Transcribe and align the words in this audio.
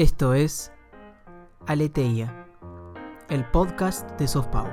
Esto 0.00 0.32
es 0.32 0.72
Aleteia, 1.66 2.46
el 3.28 3.44
podcast 3.50 4.18
de 4.18 4.28
Soft 4.28 4.46
Power. 4.46 4.72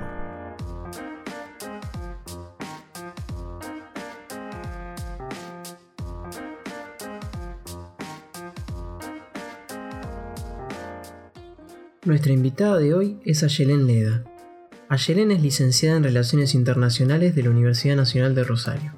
Nuestra 12.06 12.32
invitada 12.32 12.78
de 12.78 12.94
hoy 12.94 13.20
es 13.26 13.42
Ayelen 13.42 13.86
Leda. 13.86 14.24
Ayelen 14.88 15.30
es 15.30 15.42
licenciada 15.42 15.98
en 15.98 16.04
Relaciones 16.04 16.54
Internacionales 16.54 17.34
de 17.34 17.42
la 17.42 17.50
Universidad 17.50 17.96
Nacional 17.96 18.34
de 18.34 18.44
Rosario, 18.44 18.94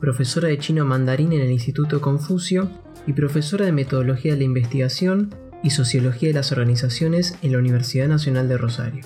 profesora 0.00 0.48
de 0.48 0.56
chino 0.56 0.86
mandarín 0.86 1.34
en 1.34 1.42
el 1.42 1.50
Instituto 1.50 2.00
Confucio 2.00 2.70
y 3.06 3.12
profesora 3.12 3.66
de 3.66 3.72
Metodología 3.72 4.32
de 4.32 4.38
la 4.38 4.44
Investigación 4.44 5.45
y 5.66 5.70
Sociología 5.70 6.28
de 6.28 6.34
las 6.34 6.52
Organizaciones 6.52 7.36
en 7.42 7.50
la 7.50 7.58
Universidad 7.58 8.06
Nacional 8.06 8.48
de 8.48 8.56
Rosario. 8.56 9.04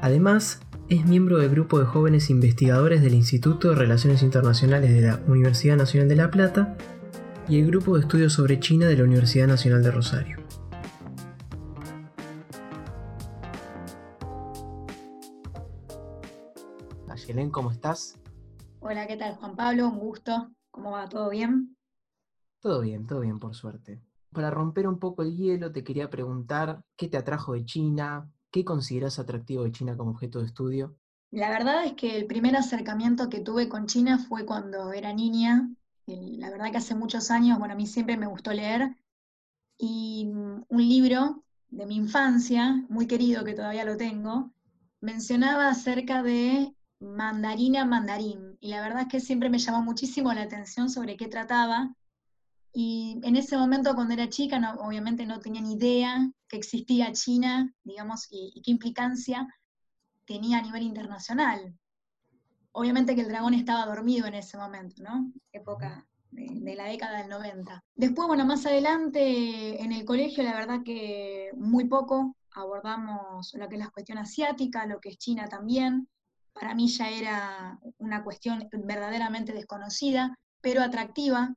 Además, 0.00 0.60
es 0.88 1.04
miembro 1.04 1.36
del 1.36 1.50
grupo 1.50 1.78
de 1.78 1.84
jóvenes 1.84 2.30
investigadores 2.30 3.02
del 3.02 3.12
Instituto 3.12 3.68
de 3.68 3.74
Relaciones 3.74 4.22
Internacionales 4.22 4.90
de 4.94 5.02
la 5.02 5.20
Universidad 5.26 5.76
Nacional 5.76 6.08
de 6.08 6.16
La 6.16 6.30
Plata 6.30 6.74
y 7.50 7.58
el 7.58 7.66
grupo 7.66 7.94
de 7.94 8.00
estudios 8.00 8.32
sobre 8.32 8.58
China 8.58 8.86
de 8.86 8.96
la 8.96 9.04
Universidad 9.04 9.46
Nacional 9.46 9.82
de 9.82 9.90
Rosario. 9.90 10.38
Ayelen, 17.10 17.50
¿cómo 17.50 17.72
estás? 17.72 18.18
Hola, 18.80 19.06
¿qué 19.06 19.18
tal 19.18 19.34
Juan 19.34 19.54
Pablo? 19.54 19.88
Un 19.88 19.98
gusto. 19.98 20.50
¿Cómo 20.70 20.92
va? 20.92 21.06
¿Todo 21.10 21.28
bien? 21.28 21.76
Todo 22.60 22.80
bien, 22.80 23.06
todo 23.06 23.20
bien, 23.20 23.38
por 23.38 23.54
suerte. 23.54 24.00
Para 24.32 24.50
romper 24.50 24.86
un 24.86 24.98
poco 24.98 25.22
el 25.22 25.36
hielo, 25.36 25.72
te 25.72 25.82
quería 25.82 26.10
preguntar 26.10 26.82
qué 26.96 27.08
te 27.08 27.16
atrajo 27.16 27.54
de 27.54 27.64
China, 27.64 28.30
qué 28.50 28.64
consideras 28.64 29.18
atractivo 29.18 29.64
de 29.64 29.72
China 29.72 29.96
como 29.96 30.10
objeto 30.10 30.40
de 30.40 30.46
estudio. 30.46 30.96
La 31.30 31.50
verdad 31.50 31.84
es 31.84 31.92
que 31.94 32.16
el 32.16 32.26
primer 32.26 32.56
acercamiento 32.56 33.28
que 33.28 33.40
tuve 33.40 33.68
con 33.68 33.86
China 33.86 34.18
fue 34.18 34.46
cuando 34.46 34.92
era 34.92 35.12
niña. 35.12 35.68
La 36.06 36.50
verdad 36.50 36.70
que 36.70 36.78
hace 36.78 36.94
muchos 36.94 37.30
años, 37.30 37.58
bueno, 37.58 37.74
a 37.74 37.76
mí 37.76 37.86
siempre 37.86 38.16
me 38.16 38.26
gustó 38.26 38.52
leer. 38.52 38.96
Y 39.78 40.26
mm, 40.32 40.64
un 40.68 40.88
libro 40.88 41.44
de 41.70 41.86
mi 41.86 41.96
infancia, 41.96 42.84
muy 42.88 43.06
querido 43.06 43.44
que 43.44 43.54
todavía 43.54 43.84
lo 43.84 43.96
tengo, 43.96 44.52
mencionaba 45.00 45.68
acerca 45.68 46.22
de 46.22 46.74
mandarina 46.98 47.84
mandarín. 47.84 48.56
Y 48.60 48.68
la 48.68 48.80
verdad 48.80 49.02
es 49.02 49.08
que 49.08 49.20
siempre 49.20 49.50
me 49.50 49.58
llamó 49.58 49.82
muchísimo 49.82 50.32
la 50.32 50.42
atención 50.42 50.88
sobre 50.88 51.16
qué 51.16 51.28
trataba 51.28 51.94
y 52.72 53.18
en 53.22 53.36
ese 53.36 53.56
momento, 53.56 53.94
cuando 53.94 54.14
era 54.14 54.28
chica, 54.28 54.76
obviamente 54.78 55.26
no 55.26 55.40
tenía 55.40 55.60
ni 55.60 55.74
idea 55.74 56.30
que 56.48 56.56
existía 56.56 57.12
China, 57.12 57.72
digamos, 57.84 58.26
y, 58.30 58.60
qué 58.64 58.70
implicancia 58.70 59.46
tenía 60.26 60.58
a 60.58 60.62
nivel 60.62 60.82
internacional. 60.82 61.74
Obviamente 62.72 63.14
que 63.14 63.22
el 63.22 63.28
dragón 63.28 63.54
estaba 63.54 63.86
dormido 63.86 64.26
en 64.26 64.34
ese 64.34 64.58
momento, 64.58 65.02
¿no? 65.02 65.32
Época 65.52 66.06
de, 66.30 66.74
la 66.76 66.84
década 66.84 67.18
del 67.18 67.30
90. 67.30 67.82
Después, 67.94 68.28
bueno, 68.28 68.44
más 68.44 68.66
adelante 68.66 69.82
en 69.82 69.92
el 69.92 70.04
colegio, 70.04 70.44
la 70.44 70.54
verdad 70.54 70.82
que 70.84 71.50
muy 71.56 71.86
poco 71.86 72.36
abordamos 72.52 73.52
lo 73.54 73.68
que 73.68 73.76
es 73.76 73.80
la 73.80 73.90
cuestión 73.90 74.18
asiática, 74.18 74.86
lo 74.86 75.00
que 75.00 75.10
es 75.10 75.18
China 75.18 75.48
también. 75.48 76.08
Para 76.52 76.74
mí 76.74 76.88
ya 76.88 77.08
era 77.08 77.78
una 77.98 78.22
cuestión 78.22 78.68
verdaderamente 78.84 79.52
desconocida, 79.52 80.36
pero 80.60 80.82
atractiva, 80.82 81.54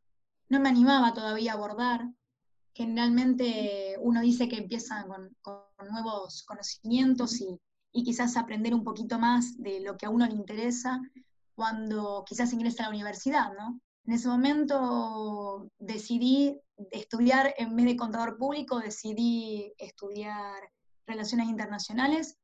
no 0.51 0.59
me 0.59 0.67
animaba 0.67 1.13
todavía 1.13 1.53
a 1.53 1.55
abordar. 1.55 2.05
Generalmente 2.73 3.95
uno 4.01 4.19
dice 4.19 4.49
que 4.49 4.57
empieza 4.57 5.05
con, 5.07 5.33
nuevos 5.89 6.43
conocimientos 6.43 7.39
y, 7.41 7.59
quizás 7.93 8.37
aprender 8.37 8.73
un 8.73 8.83
poquito 8.83 9.17
más 9.17 9.57
de 9.57 9.79
lo 9.79 9.97
que 9.97 10.05
a 10.05 10.09
uno 10.09 10.25
le 10.25 10.33
interesa 10.33 11.01
cuando 11.55 12.23
quizás 12.25 12.53
ingresa 12.53 12.83
a 12.83 12.85
la 12.87 12.95
universidad, 12.95 13.53
¿no? 13.57 13.79
En 14.05 14.13
ese 14.13 14.27
momento 14.27 15.69
decidí 15.77 16.59
estudiar, 16.91 17.53
en 17.57 17.75
vez 17.75 17.85
de 17.85 17.97
contador 17.97 18.37
público, 18.37 18.79
decidí 18.79 19.73
estudiar 19.77 20.61
relaciones 21.05 21.47
internacionales, 21.47 22.37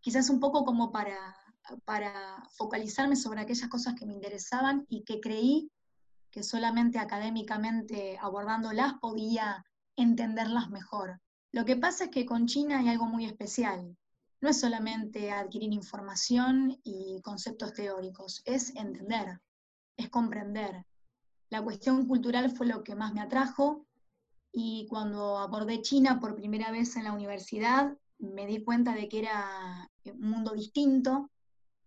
quizás 0.00 0.28
un 0.30 0.40
poco 0.40 0.64
como 0.64 0.90
para, 0.90 1.36
para 1.84 2.42
focalizarme 2.56 3.16
sobre 3.16 3.40
aquellas 3.40 3.68
cosas 3.68 3.94
que 3.94 4.06
me 4.06 4.14
interesaban 4.14 4.84
y 4.88 5.04
que 5.04 5.20
creí 5.20 5.70
que 6.30 6.42
solamente 6.42 6.98
académicamente 6.98 8.18
abordándolas 8.20 8.94
podía 9.00 9.64
entenderlas 9.96 10.70
mejor. 10.70 11.20
Lo 11.52 11.64
que 11.64 11.76
pasa 11.76 12.04
es 12.04 12.10
que 12.10 12.26
con 12.26 12.46
China 12.46 12.78
hay 12.78 12.88
algo 12.88 13.06
muy 13.06 13.24
especial. 13.24 13.96
No 14.40 14.50
es 14.50 14.60
solamente 14.60 15.30
adquirir 15.30 15.72
información 15.72 16.78
y 16.84 17.20
conceptos 17.22 17.72
teóricos, 17.72 18.42
es 18.44 18.74
entender, 18.76 19.40
es 19.96 20.10
comprender. 20.10 20.84
La 21.48 21.62
cuestión 21.62 22.06
cultural 22.06 22.50
fue 22.50 22.66
lo 22.66 22.82
que 22.82 22.94
más 22.94 23.14
me 23.14 23.20
atrajo 23.20 23.86
y 24.52 24.86
cuando 24.88 25.38
abordé 25.38 25.80
China 25.80 26.20
por 26.20 26.34
primera 26.34 26.70
vez 26.70 26.96
en 26.96 27.04
la 27.04 27.12
universidad 27.12 27.96
me 28.18 28.46
di 28.46 28.62
cuenta 28.62 28.94
de 28.94 29.08
que 29.08 29.20
era 29.20 29.90
un 30.04 30.30
mundo 30.30 30.52
distinto, 30.52 31.30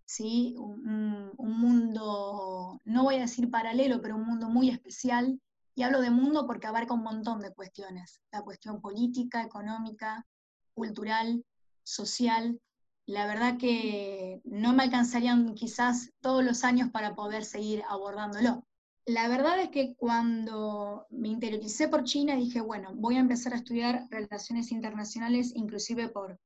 ¿sí? 0.09 0.55
Un, 0.57 1.31
mundo, 1.37 2.81
no 2.83 3.03
voy 3.03 3.15
a 3.15 3.21
decir 3.21 3.51
paralelo, 3.51 4.01
pero 4.01 4.15
un 4.15 4.25
mundo 4.25 4.49
muy 4.49 4.69
especial. 4.69 5.39
Y 5.75 5.83
hablo 5.83 6.01
de 6.01 6.09
mundo 6.09 6.47
porque 6.47 6.65
abarca 6.65 6.95
un 6.95 7.03
montón 7.03 7.41
de 7.41 7.53
cuestiones. 7.53 8.19
La 8.31 8.41
cuestión 8.41 8.81
política, 8.81 9.43
económica, 9.43 10.25
cultural, 10.73 11.45
social. 11.83 12.59
La 13.05 13.27
verdad 13.27 13.57
que 13.57 14.41
no 14.45 14.73
me 14.73 14.83
alcanzarían 14.83 15.53
quizás 15.53 16.09
todos 16.21 16.43
los 16.43 16.63
años 16.63 16.89
para 16.89 17.13
poder 17.13 17.45
seguir 17.45 17.83
abordándolo. 17.87 18.65
La 19.05 19.27
verdad 19.27 19.59
es 19.59 19.69
que 19.69 19.95
cuando 19.95 21.05
me 21.11 21.29
interioricé 21.29 21.87
por 21.87 22.03
China 22.03 22.35
dije, 22.35 22.61
bueno, 22.61 22.93
voy 22.95 23.17
a 23.17 23.19
empezar 23.19 23.53
a 23.53 23.57
estudiar 23.57 24.07
relaciones 24.09 24.71
internacionales, 24.71 25.51
inclusive 25.55 26.09
por 26.09 26.39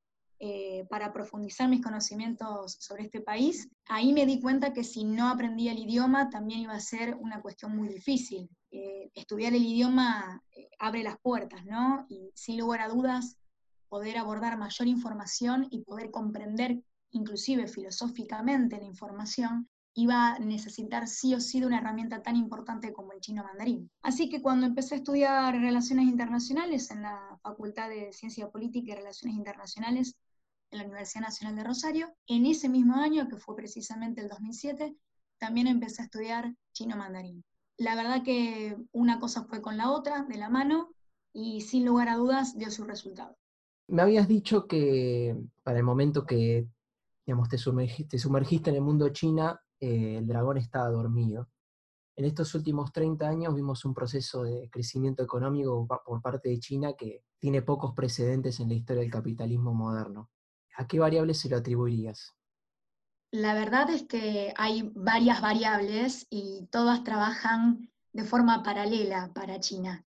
eh, 0.46 0.86
para 0.90 1.14
profundizar 1.14 1.70
mis 1.70 1.82
conocimientos 1.82 2.76
sobre 2.78 3.04
este 3.04 3.22
país, 3.22 3.70
ahí 3.86 4.12
me 4.12 4.26
di 4.26 4.42
cuenta 4.42 4.74
que 4.74 4.84
si 4.84 5.06
no 5.06 5.30
aprendía 5.30 5.72
el 5.72 5.80
idioma 5.80 6.30
también 6.30 6.60
iba 6.60 6.74
a 6.74 6.82
ser 6.82 7.16
una 7.16 7.42
cuestión 7.42 7.74
muy 7.74 7.88
difícil. 7.88 8.50
Eh, 8.70 9.10
estudiar 9.14 9.54
el 9.54 9.64
idioma 9.64 10.44
eh, 10.52 10.68
abre 10.80 11.02
las 11.02 11.18
puertas, 11.22 11.64
¿no? 11.64 12.06
Y 12.10 12.30
sin 12.34 12.58
lugar 12.58 12.82
a 12.82 12.90
dudas, 12.90 13.38
poder 13.88 14.18
abordar 14.18 14.58
mayor 14.58 14.86
información 14.86 15.66
y 15.72 15.80
poder 15.80 16.12
comprender 16.12 16.84
inclusive 17.12 17.66
filosóficamente 17.68 18.78
la 18.78 18.84
información, 18.84 19.70
iba 19.94 20.34
a 20.34 20.40
necesitar 20.40 21.08
sí 21.08 21.34
o 21.36 21.40
sí 21.40 21.62
de 21.62 21.68
una 21.68 21.78
herramienta 21.78 22.22
tan 22.22 22.36
importante 22.36 22.92
como 22.92 23.14
el 23.14 23.22
chino 23.22 23.46
mandarín. 23.46 23.90
Así 24.02 24.28
que 24.28 24.42
cuando 24.42 24.66
empecé 24.66 24.96
a 24.96 24.98
estudiar 24.98 25.56
relaciones 25.56 26.04
internacionales 26.04 26.92
en 26.92 27.04
la 27.04 27.40
Facultad 27.42 27.88
de 27.88 28.12
Ciencia 28.12 28.50
Política 28.50 28.92
y 28.92 28.96
Relaciones 28.96 29.38
Internacionales, 29.38 30.18
en 30.74 30.80
la 30.80 30.86
Universidad 30.86 31.22
Nacional 31.22 31.56
de 31.56 31.64
Rosario. 31.64 32.14
En 32.28 32.46
ese 32.46 32.68
mismo 32.68 32.96
año, 32.96 33.28
que 33.30 33.38
fue 33.38 33.56
precisamente 33.56 34.22
el 34.22 34.28
2007, 34.28 34.96
también 35.38 35.68
empecé 35.68 36.02
a 36.02 36.06
estudiar 36.06 36.54
chino 36.74 36.98
mandarín. 36.98 37.44
La 37.78 37.96
verdad 37.96 38.24
que 38.24 38.78
una 38.92 39.20
cosa 39.20 39.46
fue 39.46 39.62
con 39.62 39.78
la 39.78 39.92
otra, 39.92 40.24
de 40.24 40.38
la 40.38 40.50
mano, 40.50 40.90
y 41.32 41.62
sin 41.62 41.86
lugar 41.86 42.10
a 42.10 42.18
dudas 42.18 42.58
dio 42.58 42.70
su 42.70 42.84
resultado. 42.84 43.38
Me 43.88 44.02
habías 44.02 44.28
dicho 44.28 44.68
que 44.68 45.36
para 45.64 45.80
el 45.80 45.84
momento 45.84 46.26
que 46.26 46.68
digamos, 47.26 47.50
te, 47.50 47.58
sumergiste, 47.58 48.18
sumergiste 48.20 48.70
en 48.70 48.78
el 48.78 48.82
mundo 48.82 49.10
China, 49.10 49.60
eh, 49.80 50.18
el 50.18 50.28
dragón 50.28 50.58
estaba 50.58 50.90
dormido. 50.90 51.50
En 52.16 52.26
estos 52.26 52.54
últimos 52.54 52.92
30 52.92 53.28
años 53.28 53.56
vimos 53.56 53.86
un 53.86 53.94
proceso 53.94 54.44
de 54.44 54.70
crecimiento 54.70 55.24
económico 55.24 55.88
por 56.06 56.22
parte 56.22 56.50
de 56.50 56.60
China 56.60 56.94
que 56.94 57.24
tiene 57.40 57.64
pocos 57.64 57.94
precedentes 57.94 58.60
en 58.60 58.70
la 58.70 58.76
historia 58.76 59.02
del 59.02 59.12
capitalismo 59.12 59.74
moderno. 59.74 60.30
¿A 60.76 60.88
qué 60.88 61.00
variables 61.00 61.40
se 61.40 61.50
lo 61.50 61.58
atribuirías? 61.58 62.34
La 63.32 63.54
verdad 63.54 63.90
es 63.90 64.04
que 64.04 64.54
hay 64.58 64.92
varias 64.94 65.42
variables 65.42 66.28
y 66.30 66.68
todas 66.72 67.04
trabajan 67.04 67.92
de 68.12 68.24
forma 68.24 68.62
paralela 68.62 69.32
para 69.34 69.60
China. 69.60 70.06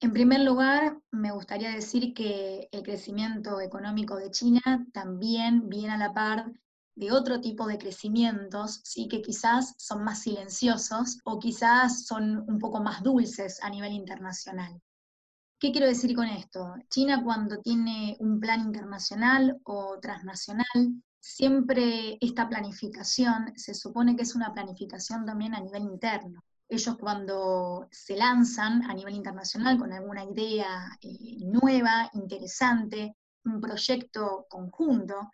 En 0.00 0.12
primer 0.12 0.40
lugar, 0.42 1.00
me 1.10 1.32
gustaría 1.32 1.70
decir 1.70 2.14
que 2.14 2.68
el 2.70 2.82
crecimiento 2.82 3.60
económico 3.60 4.16
de 4.16 4.30
China 4.30 4.86
también 4.92 5.68
viene 5.68 5.94
a 5.94 5.96
la 5.96 6.12
par 6.12 6.52
de 6.94 7.10
otro 7.10 7.40
tipo 7.40 7.66
de 7.66 7.78
crecimientos, 7.78 8.80
sí 8.84 9.08
que 9.08 9.22
quizás 9.22 9.74
son 9.78 10.04
más 10.04 10.22
silenciosos 10.22 11.18
o 11.24 11.38
quizás 11.38 12.06
son 12.06 12.44
un 12.48 12.58
poco 12.58 12.80
más 12.80 13.02
dulces 13.02 13.62
a 13.62 13.70
nivel 13.70 13.92
internacional. 13.92 14.80
¿Qué 15.60 15.72
quiero 15.72 15.88
decir 15.88 16.14
con 16.14 16.26
esto? 16.26 16.74
China 16.88 17.22
cuando 17.24 17.60
tiene 17.60 18.16
un 18.20 18.38
plan 18.38 18.60
internacional 18.60 19.58
o 19.64 19.98
transnacional, 20.00 21.02
siempre 21.18 22.16
esta 22.20 22.48
planificación 22.48 23.52
se 23.56 23.74
supone 23.74 24.14
que 24.14 24.22
es 24.22 24.36
una 24.36 24.54
planificación 24.54 25.24
también 25.26 25.54
a 25.54 25.60
nivel 25.60 25.82
interno. 25.82 26.42
ellos 26.68 26.96
cuando 26.98 27.88
se 27.90 28.16
lanzan 28.16 28.82
a 28.88 28.94
nivel 28.94 29.14
internacional 29.14 29.78
con 29.78 29.92
alguna 29.92 30.24
idea 30.24 30.96
eh, 31.00 31.38
nueva, 31.40 32.10
interesante, 32.12 33.16
un 33.44 33.60
proyecto 33.60 34.46
conjunto, 34.48 35.30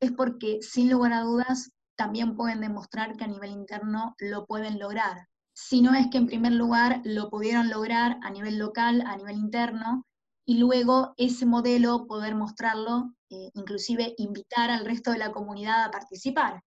es 0.00 0.12
porque 0.12 0.58
sin 0.60 0.90
lugar 0.90 1.12
a 1.14 1.20
dudas 1.22 1.70
también 1.96 2.36
pueden 2.36 2.60
demostrar 2.60 3.16
que 3.16 3.24
a 3.24 3.28
nivel 3.28 3.52
interno 3.52 4.16
lo 4.18 4.44
pueden 4.46 4.78
lograr. 4.78 5.28
Si 5.54 5.82
no 5.82 5.94
es 5.94 6.08
que 6.08 6.18
en 6.18 6.26
primer 6.26 6.52
lugar 6.52 7.00
lo 7.04 7.30
pudieron 7.30 7.68
lograr 7.68 8.18
a 8.22 8.30
nivel 8.30 8.58
local, 8.58 9.02
a 9.06 9.16
nivel 9.16 9.36
interno, 9.36 10.06
y 10.44 10.58
luego 10.58 11.14
ese 11.16 11.46
modelo 11.46 12.06
poder 12.06 12.34
mostrarlo, 12.34 13.14
eh, 13.30 13.50
inclusive 13.54 14.14
invitar 14.18 14.70
al 14.70 14.84
resto 14.84 15.12
de 15.12 15.18
la 15.18 15.32
comunidad 15.32 15.84
a 15.84 15.90
participar. 15.90 16.62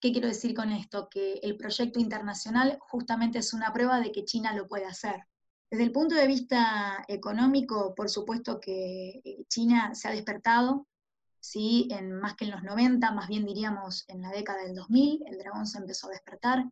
¿Qué 0.00 0.10
quiero 0.10 0.28
decir 0.28 0.54
con 0.54 0.72
esto? 0.72 1.08
Que 1.08 1.34
el 1.42 1.56
proyecto 1.56 2.00
internacional 2.00 2.78
justamente 2.80 3.38
es 3.38 3.52
una 3.52 3.72
prueba 3.72 4.00
de 4.00 4.10
que 4.10 4.24
China 4.24 4.52
lo 4.52 4.66
puede 4.66 4.86
hacer. 4.86 5.26
Desde 5.70 5.84
el 5.84 5.92
punto 5.92 6.16
de 6.16 6.26
vista 6.26 7.04
económico, 7.08 7.94
por 7.94 8.10
supuesto 8.10 8.58
que 8.60 9.22
eh, 9.24 9.44
China 9.48 9.94
se 9.94 10.08
ha 10.08 10.10
despertado, 10.10 10.86
¿sí? 11.38 11.88
en, 11.90 12.12
más 12.12 12.34
que 12.34 12.46
en 12.46 12.50
los 12.50 12.62
90, 12.62 13.12
más 13.12 13.28
bien 13.28 13.46
diríamos 13.46 14.04
en 14.08 14.22
la 14.22 14.30
década 14.30 14.64
del 14.64 14.74
2000, 14.74 15.22
el 15.26 15.38
dragón 15.38 15.66
se 15.66 15.78
empezó 15.78 16.08
a 16.08 16.10
despertar. 16.10 16.64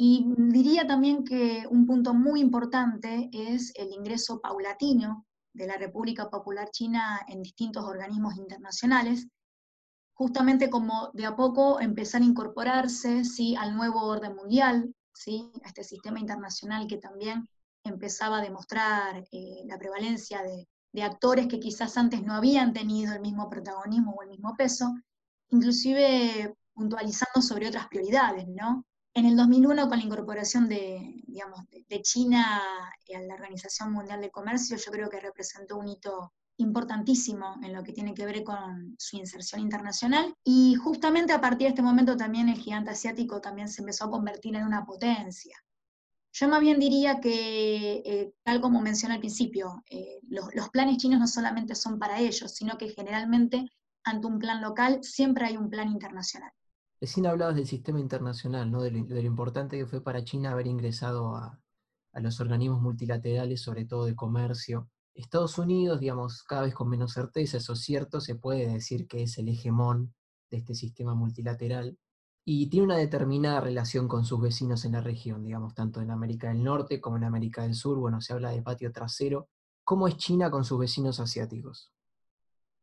Y 0.00 0.24
diría 0.36 0.86
también 0.86 1.24
que 1.24 1.66
un 1.68 1.84
punto 1.84 2.14
muy 2.14 2.40
importante 2.40 3.28
es 3.32 3.72
el 3.74 3.90
ingreso 3.90 4.40
paulatino 4.40 5.26
de 5.52 5.66
la 5.66 5.76
República 5.76 6.30
Popular 6.30 6.70
China 6.70 7.20
en 7.26 7.42
distintos 7.42 7.84
organismos 7.84 8.36
internacionales, 8.36 9.26
justamente 10.14 10.70
como 10.70 11.10
de 11.14 11.26
a 11.26 11.34
poco 11.34 11.80
empezar 11.80 12.22
a 12.22 12.26
incorporarse 12.26 13.24
¿sí? 13.24 13.56
al 13.56 13.74
nuevo 13.74 14.06
orden 14.06 14.36
mundial, 14.36 14.94
¿sí? 15.12 15.50
a 15.64 15.66
este 15.66 15.82
sistema 15.82 16.20
internacional 16.20 16.86
que 16.86 16.98
también 16.98 17.48
empezaba 17.82 18.38
a 18.38 18.42
demostrar 18.42 19.24
eh, 19.32 19.64
la 19.66 19.78
prevalencia 19.78 20.44
de, 20.44 20.68
de, 20.92 21.02
actores 21.02 21.48
que 21.48 21.58
quizás 21.58 21.96
antes 21.96 22.22
no 22.22 22.34
habían 22.34 22.72
tenido 22.72 23.14
el 23.14 23.20
mismo 23.20 23.50
protagonismo 23.50 24.12
o 24.12 24.22
el 24.22 24.28
mismo 24.28 24.54
peso, 24.56 24.94
inclusive 25.50 26.54
puntualizando 26.72 27.42
sobre 27.42 27.66
otras 27.66 27.88
prioridades, 27.88 28.46
¿no? 28.46 28.84
En 29.18 29.26
el 29.26 29.36
2001, 29.36 29.88
con 29.88 29.98
la 29.98 30.04
incorporación 30.04 30.68
de, 30.68 31.24
China 32.02 32.62
a 32.62 33.20
la 33.20 33.34
Organización 33.34 33.92
Mundial 33.92 34.20
de 34.20 34.30
Comercio, 34.30 34.76
yo 34.76 34.92
creo 34.92 35.10
que 35.10 35.18
representó 35.18 35.76
un 35.76 35.88
hito 35.88 36.32
importantísimo 36.58 37.56
en 37.64 37.74
lo 37.74 37.82
que 37.82 37.92
tiene 37.92 38.14
que 38.14 38.24
ver 38.24 38.44
con 38.44 38.94
su 38.96 39.16
inserción 39.16 39.60
internacional. 39.60 40.36
Y 40.44 40.76
justamente 40.76 41.32
a 41.32 41.40
partir 41.40 41.66
de 41.66 41.70
este 41.70 41.82
momento 41.82 42.16
también 42.16 42.48
el 42.48 42.60
gigante 42.60 42.92
asiático 42.92 43.40
también 43.40 43.68
se 43.68 43.82
empezó 43.82 44.04
a 44.04 44.10
convertir 44.12 44.54
en 44.54 44.64
una 44.64 44.86
potencia. 44.86 45.56
Yo 46.32 46.46
más 46.46 46.60
bien 46.60 46.78
diría 46.78 47.18
que, 47.18 47.94
eh, 48.06 48.32
tal 48.44 48.60
como 48.60 48.80
mencioné 48.80 49.14
al 49.14 49.20
principio, 49.20 49.82
eh, 49.90 50.20
los, 50.28 50.68
planes 50.68 50.98
chinos 50.98 51.18
no 51.18 51.26
solamente 51.26 51.74
son 51.74 51.98
para 51.98 52.20
ellos, 52.20 52.54
sino 52.54 52.78
que 52.78 52.90
generalmente 52.90 53.66
ante 54.04 54.28
un 54.28 54.38
plan 54.38 54.62
local 54.62 55.00
siempre 55.02 55.46
hay 55.46 55.56
un 55.56 55.70
plan 55.70 55.88
internacional. 55.88 56.52
Recién 57.00 57.26
hablabas 57.26 57.56
del 57.56 57.66
sistema 57.66 58.00
internacional, 58.00 58.70
¿no? 58.70 58.82
de, 58.82 58.90
lo, 58.90 59.20
importante 59.20 59.78
que 59.78 59.86
fue 59.86 60.02
para 60.02 60.24
China 60.24 60.52
haber 60.52 60.66
ingresado 60.66 61.36
a, 61.36 61.60
a, 62.12 62.20
los 62.20 62.40
organismos 62.40 62.80
multilaterales, 62.82 63.62
sobre 63.62 63.84
todo 63.84 64.04
de 64.04 64.16
comercio. 64.16 64.90
Estados 65.14 65.58
Unidos, 65.58 66.00
digamos, 66.00 66.42
cada 66.42 66.62
vez 66.62 66.74
con 66.74 66.88
menos 66.88 67.12
certeza, 67.12 67.58
eso 67.58 67.74
es 67.74 67.80
cierto, 67.80 68.20
se 68.20 68.34
puede 68.34 68.66
decir 68.66 69.06
que 69.06 69.22
es 69.22 69.38
el 69.38 69.48
hegemón 69.48 70.14
de 70.50 70.58
este 70.58 70.74
sistema 70.74 71.14
multilateral 71.14 71.98
y 72.50 72.70
tiene 72.70 72.86
una 72.86 72.96
determinada 72.96 73.60
relación 73.60 74.08
con 74.08 74.24
sus 74.24 74.40
vecinos 74.40 74.86
en 74.86 74.92
la 74.92 75.02
región, 75.02 75.44
digamos, 75.44 75.74
tanto 75.74 76.00
en 76.00 76.10
América 76.10 76.48
del 76.48 76.64
Norte 76.64 76.98
como 76.98 77.18
en 77.18 77.24
América 77.24 77.62
del 77.62 77.74
Sur, 77.74 77.98
bueno, 77.98 78.22
se 78.22 78.32
habla 78.32 78.50
de 78.52 78.62
patio 78.62 78.90
trasero. 78.90 79.50
¿Cómo 79.84 80.08
es 80.08 80.16
China 80.16 80.50
con 80.50 80.64
sus 80.64 80.78
vecinos 80.78 81.20
asiáticos? 81.20 81.92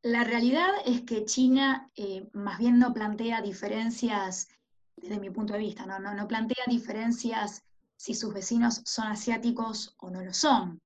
La 0.06 0.24
realidad 0.24 0.70
es 0.86 1.02
que 1.02 1.26
China 1.26 1.90
eh, 1.96 2.30
más 2.32 2.60
bien 2.60 2.78
no 2.78 2.94
plantea 2.94 3.42
diferencias, 3.42 4.48
desde 4.96 5.20
mi 5.20 5.32
punto 5.32 5.54
de 5.54 5.60
vista, 5.60 5.88
¿no? 5.88 5.98
No, 5.98 6.14
no 6.14 6.28
plantea 6.28 6.64
diferencias 6.68 7.64
si 7.96 8.14
sus 8.14 8.32
vecinos 8.32 8.84
son 8.86 9.08
asiáticos 9.08 9.96
o 9.98 10.12
no 10.12 10.22
lo 10.22 10.32
son. 10.32 10.80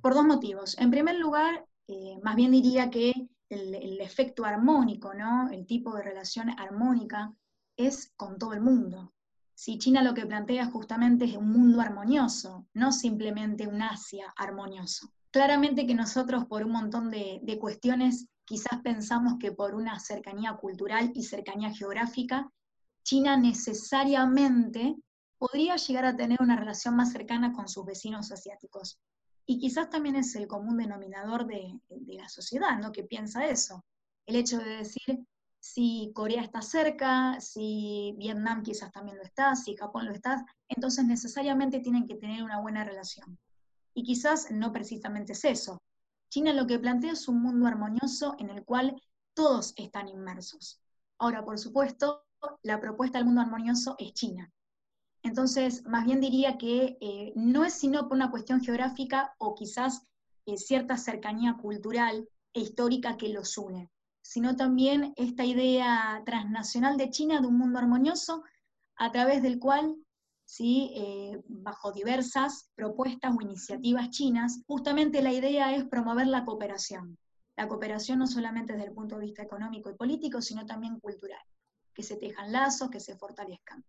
Por 0.00 0.14
dos 0.14 0.24
motivos. 0.24 0.78
En 0.78 0.92
primer 0.92 1.16
lugar, 1.18 1.66
eh, 1.88 2.20
más 2.22 2.36
bien 2.36 2.52
diría 2.52 2.90
que 2.90 3.12
el, 3.48 3.74
el, 3.74 4.00
efecto 4.00 4.44
armónico, 4.44 5.14
¿no? 5.14 5.50
el 5.50 5.66
tipo 5.66 5.96
de 5.96 6.04
relación 6.04 6.48
armónica, 6.60 7.34
es 7.76 8.12
con 8.14 8.38
todo 8.38 8.52
el 8.52 8.60
mundo. 8.60 9.14
Si 9.52 9.78
China 9.78 10.00
lo 10.04 10.14
que 10.14 10.26
plantea 10.26 10.66
justamente 10.66 11.24
es 11.24 11.36
un 11.36 11.50
mundo 11.50 11.80
armonioso, 11.80 12.68
no 12.72 12.92
simplemente 12.92 13.66
un 13.66 13.82
Asia 13.82 14.32
armonioso. 14.36 15.10
Claramente 15.30 15.86
que 15.86 15.94
nosotros 15.94 16.46
por 16.46 16.64
un 16.64 16.72
montón 16.72 17.10
de, 17.10 17.58
cuestiones 17.60 18.26
quizás 18.44 18.80
pensamos 18.82 19.34
que 19.38 19.52
por 19.52 19.74
una 19.74 20.00
cercanía 20.00 20.54
cultural 20.54 21.12
y 21.14 21.22
cercanía 21.22 21.70
geográfica, 21.70 22.50
China 23.02 23.36
necesariamente 23.36 24.96
podría 25.36 25.76
llegar 25.76 26.06
a 26.06 26.16
tener 26.16 26.40
una 26.40 26.56
relación 26.56 26.96
más 26.96 27.12
cercana 27.12 27.52
con 27.52 27.68
sus 27.68 27.84
vecinos 27.84 28.32
asiáticos. 28.32 28.98
Y 29.44 29.58
quizás 29.58 29.90
también 29.90 30.16
es 30.16 30.34
el 30.34 30.46
común 30.46 30.78
denominador 30.78 31.46
de, 31.46 31.78
de, 31.88 32.14
la 32.14 32.28
sociedad, 32.28 32.78
¿no? 32.78 32.90
Que 32.92 33.04
piensa 33.04 33.46
eso. 33.46 33.84
El 34.26 34.36
hecho 34.36 34.58
de 34.58 34.78
decir, 34.78 35.26
si 35.60 36.10
Corea 36.14 36.42
está 36.42 36.62
cerca, 36.62 37.40
si 37.40 38.14
Vietnam 38.18 38.62
quizás 38.62 38.90
también 38.92 39.16
lo 39.18 39.22
está, 39.22 39.54
si 39.56 39.76
Japón 39.76 40.06
lo 40.06 40.12
está, 40.12 40.44
entonces 40.68 41.04
necesariamente 41.04 41.80
tienen 41.80 42.06
que 42.06 42.16
tener 42.16 42.42
una 42.42 42.60
buena 42.60 42.84
relación. 42.84 43.38
Y 43.98 44.04
quizás 44.04 44.52
no 44.52 44.72
precisamente 44.72 45.32
es 45.32 45.44
eso. 45.44 45.82
China 46.30 46.52
lo 46.52 46.68
que 46.68 46.78
plantea 46.78 47.14
es 47.14 47.26
un 47.26 47.42
mundo 47.42 47.66
armonioso 47.66 48.36
en 48.38 48.48
el 48.48 48.64
cual 48.64 48.94
todos 49.34 49.74
están 49.76 50.06
inmersos. 50.06 50.80
Ahora, 51.18 51.44
por 51.44 51.58
supuesto, 51.58 52.24
la 52.62 52.78
propuesta 52.78 53.18
del 53.18 53.24
mundo 53.26 53.40
armonioso 53.40 53.96
es 53.98 54.12
China. 54.12 54.52
Entonces, 55.24 55.84
más 55.84 56.04
bien 56.04 56.20
diría 56.20 56.58
que 56.58 56.96
eh, 57.00 57.32
no 57.34 57.64
es 57.64 57.74
sino 57.74 58.06
por 58.06 58.14
una 58.16 58.30
cuestión 58.30 58.60
geográfica 58.60 59.34
o 59.38 59.56
quizás 59.56 60.04
eh, 60.46 60.56
cierta 60.58 60.96
cercanía 60.96 61.56
cultural 61.60 62.28
e 62.52 62.60
histórica 62.60 63.16
que 63.16 63.30
los 63.30 63.58
une, 63.58 63.90
sino 64.22 64.54
también 64.54 65.12
esta 65.16 65.44
idea 65.44 66.22
transnacional 66.24 66.96
de 66.98 67.10
China 67.10 67.40
de 67.40 67.48
un 67.48 67.58
mundo 67.58 67.80
armonioso 67.80 68.44
a 68.94 69.10
través 69.10 69.42
del 69.42 69.58
cual 69.58 69.96
¿sí? 70.48 70.90
Eh, 70.94 71.42
bajo 71.46 71.92
diversas 71.92 72.70
propuestas 72.74 73.34
o 73.36 73.42
iniciativas 73.42 74.08
chinas, 74.08 74.62
justamente 74.66 75.20
la 75.20 75.30
idea 75.30 75.76
es 75.76 75.84
promover 75.84 76.26
la 76.26 76.46
cooperación. 76.46 77.18
La 77.54 77.68
cooperación 77.68 78.18
no 78.18 78.26
solamente 78.26 78.72
desde 78.72 78.86
el 78.86 78.94
punto 78.94 79.16
de 79.16 79.26
vista 79.26 79.42
económico 79.42 79.90
y 79.90 79.94
político, 79.94 80.40
sino 80.40 80.64
también 80.64 81.00
cultural, 81.00 81.42
que 81.92 82.02
se 82.02 82.16
tejan 82.16 82.50
lazos, 82.50 82.88
que 82.88 82.98
se 82.98 83.14
fortalezcan. 83.16 83.84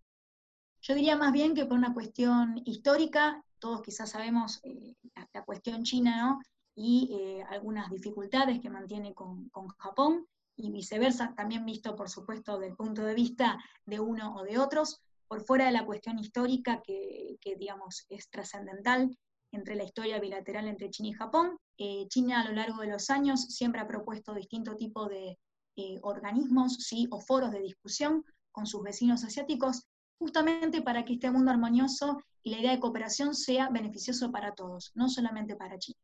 Yo 0.81 0.95
diría 0.95 1.15
más 1.15 1.31
bien 1.31 1.53
que 1.53 1.65
por 1.65 1.77
una 1.77 1.93
cuestión 1.93 2.61
histórica, 2.65 3.41
todos 3.57 3.81
quizás 3.81 4.09
sabemos 4.09 4.59
eh, 4.63 4.95
la, 5.33 5.45
cuestión 5.45 5.83
china. 5.83 6.39
Y 6.75 7.09
eh, 7.11 7.43
algunas 7.49 7.89
dificultades 7.89 8.61
que 8.61 8.69
mantiene 8.69 9.13
con, 9.13 9.49
con 9.49 9.67
Japón, 9.67 10.25
y 10.55 10.71
viceversa, 10.71 11.33
también 11.35 11.65
visto, 11.65 11.95
por 11.95 12.09
supuesto, 12.09 12.59
del 12.59 12.75
punto 12.75 13.03
de 13.03 13.13
vista 13.13 13.57
de 13.85 13.99
uno 13.99 14.35
o 14.35 14.43
de 14.43 14.57
otros, 14.59 15.01
por 15.29 15.45
fuera 15.45 15.67
de 15.67 15.71
la 15.71 15.85
cuestión 15.85 16.17
histórica 16.17 16.81
que, 16.83 17.37
digamos, 17.57 18.05
es 18.09 18.29
trascendental 18.29 19.15
entre 19.51 19.75
la 19.75 19.83
historia 19.83 20.19
bilateral 20.19 20.67
entre 20.67 20.89
China 20.89 21.09
y 21.09 21.13
Japón. 21.13 21.57
Eh, 21.77 22.07
China 22.09 22.41
a 22.41 22.45
lo 22.45 22.53
largo 22.53 22.81
de 22.81 22.87
los 22.87 23.11
años 23.11 23.41
siempre 23.41 23.79
ha 23.79 23.87
propuesto 23.87 24.33
distinto 24.33 24.75
tipo 24.75 25.07
de 25.07 25.37
eh, 25.75 25.99
organismos 26.01 26.77
¿sí? 26.79 27.07
o 27.11 27.21
foros 27.21 27.51
de 27.51 27.61
discusión 27.61 28.25
con 28.51 28.65
sus 28.65 28.81
vecinos 28.81 29.23
asiáticos, 29.23 29.83
justamente 30.17 30.81
para 30.81 31.05
que 31.05 31.13
este 31.13 31.29
mundo 31.29 31.51
armonioso 31.51 32.17
y 32.41 32.49
la 32.49 32.59
idea 32.59 32.71
de 32.71 32.79
cooperación 32.79 33.35
sea 33.35 33.69
beneficioso 33.69 34.31
para 34.31 34.53
todos, 34.55 34.91
no 34.95 35.09
solamente 35.09 35.55
para 35.55 35.77
China. 35.77 35.99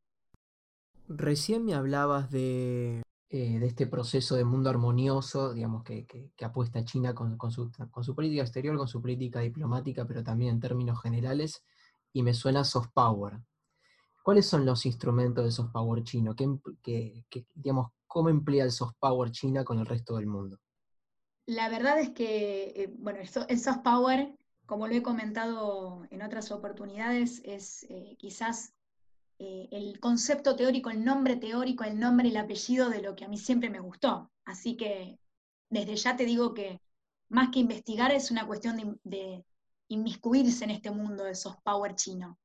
Recién 1.08 1.65
me 1.65 1.74
hablabas 1.74 2.29
de 2.29 3.01
eh, 3.29 3.60
de 3.60 3.65
este 3.65 3.88
proceso 3.88 4.36
de 4.36 4.46
mundo 4.46 4.70
armonioso, 4.70 5.53
digamos, 5.53 5.84
que, 5.84 6.05
que, 6.05 6.46
apuesta 6.46 6.86
China 6.86 7.13
con, 7.13 7.38
con, 7.38 7.51
su, 7.51 7.72
con, 7.91 8.03
su, 8.03 8.13
política 8.15 8.44
exterior, 8.44 8.77
con 8.77 8.88
su 8.88 9.01
política 9.01 9.39
diplomática, 9.39 10.05
pero 10.05 10.24
también 10.24 10.55
en 10.55 10.60
términos 10.60 11.01
generales, 11.01 11.63
y 12.13 12.24
me 12.24 12.34
suena 12.34 12.63
soft 12.63 12.89
power. 12.94 13.39
¿Cuáles 14.24 14.46
son 14.48 14.65
los 14.65 14.86
instrumentos 14.86 15.44
de 15.44 15.51
soft 15.51 15.72
power 15.72 16.03
chino? 16.03 16.36
¿Qué, 16.36 17.25
digamos, 17.53 17.91
¿Cómo 18.15 18.29
emplea 18.29 18.63
el 18.63 18.72
soft 18.72 18.96
power 18.98 19.29
China 19.29 19.65
con 19.65 19.77
el 19.77 19.86
resto 19.86 20.15
del 20.15 20.25
mundo? 20.25 20.58
La 21.48 21.67
verdad 21.67 22.00
es 22.00 22.12
que, 22.12 22.67
eh, 22.67 22.94
bueno, 22.98 23.20
el 23.20 23.60
soft 23.60 23.79
power, 23.84 24.34
como 24.65 24.88
lo 24.88 24.94
he 24.94 25.03
comentado 25.03 26.08
en 26.10 26.22
otras 26.22 26.50
oportunidades, 26.51 27.41
es 27.44 27.84
eh, 27.89 28.15
quizás 28.17 28.74
eh, 29.39 29.68
el 29.72 30.00
concepto 30.00 30.56
teórico, 30.56 30.89
el 30.89 31.04
nombre 31.04 31.36
teórico, 31.36 31.84
el 31.84 32.00
nombre 32.00 32.27
y 32.27 32.32
el 32.32 32.38
apellido 32.38 32.89
de 32.89 33.01
lo 33.01 33.15
que 33.15 33.25
a 33.25 33.27
mí 33.27 33.38
siempre 33.38 33.70
me 33.70 33.80
gustó. 33.80 34.32
Así 34.46 34.77
que 34.77 35.20
desde 35.70 35.96
ya 35.96 36.15
te 36.15 36.25
digo 36.25 36.54
que 36.54 36.80
más 37.30 37.50
que 37.50 37.60
investigar 37.60 38.12
es 38.12 38.32
una 38.32 38.46
cuestión 38.46 38.77
de, 38.77 38.98
de, 39.04 39.46
inmiscuirse 39.88 40.63
en 40.63 40.72
este 40.72 40.89
mundo 40.89 41.24
de 41.24 41.36
soft 41.36 41.60
power 41.63 41.96
chino. 41.96 42.39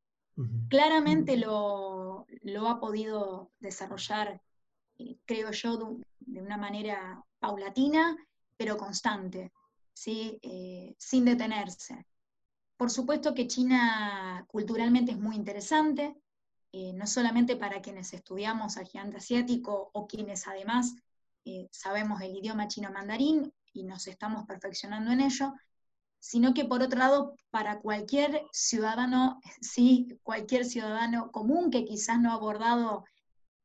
Claramente 0.69 1.37
lo, 1.37 2.27
ha 2.67 2.81
podido 2.81 3.51
desarrollar, 3.61 4.41
eh, 4.99 5.19
creo 5.27 5.51
yo, 5.51 5.99
de, 6.19 6.41
una 6.41 6.57
manera 6.57 7.23
paulatina, 7.39 8.17
pero 8.57 8.79
constante, 8.79 9.53
¿sí? 9.93 10.39
Eh, 10.43 10.95
sin 10.99 11.27
detenerse. 11.27 12.07
Por 12.79 12.91
supuesto 12.91 13.35
que 13.35 13.47
China 13.47 14.47
culturalmente 14.49 15.13
es 15.13 15.19
muy 15.19 15.37
interesante, 15.37 16.17
eh, 16.73 16.93
no 16.93 17.07
solamente 17.07 17.57
para 17.57 17.81
quienes 17.81 18.13
estudiamos 18.13 18.77
al 18.77 18.87
gigante 18.87 19.19
asiático 19.19 19.91
o 19.93 20.07
quienes 20.07 20.47
además 20.47 20.95
sabemos 21.73 22.21
el 22.21 22.37
idioma 22.37 22.69
chino 22.69 22.93
mandarín 22.93 23.53
y 23.73 23.85
nos 23.85 24.07
estamos 24.07 24.47
perfeccionando 24.47 25.11
en 25.11 25.21
ello, 25.21 25.55
sino 26.21 26.53
que 26.55 26.67
por 26.67 26.83
otro 26.83 26.99
lado, 26.99 27.35
para 27.51 27.81
cualquier 27.81 28.43
ciudadano, 28.53 29.41
sí, 29.61 30.19
cualquier 30.23 30.65
ciudadano 30.65 31.33
común 31.33 31.71
que 31.71 31.85
quizás 31.85 32.21
no 32.21 32.31
ha 32.31 32.35
abordado 32.35 33.05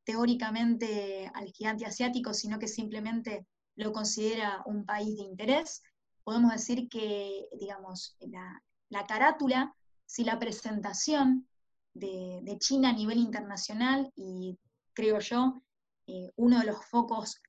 teóricamente 0.06 1.30
al 1.34 1.52
gigante 1.52 1.86
asiático, 1.86 2.34
sino 2.34 2.60
que 2.60 2.68
simplemente 2.68 3.46
lo 3.76 3.92
considera 3.92 4.62
un 4.66 4.86
país 4.86 5.18
de 5.18 5.24
interés, 5.24 5.82
podemos 6.24 6.52
decir 6.52 6.88
que, 6.90 7.48
digamos, 7.60 8.16
la, 8.22 9.06
carátula, 9.06 9.76
si 10.06 10.24
la 10.24 10.40
presentación 10.40 11.48
de, 11.96 12.58
China 12.60 12.90
a 12.90 12.94
nivel 12.94 13.18
internacional 13.18 14.12
y 14.16 14.58
creo 14.94 15.20
yo, 15.20 15.64
eh, 16.08 16.32
uno 16.36 16.60
de 16.60 16.66
los 16.66 16.86
focos 16.86 17.42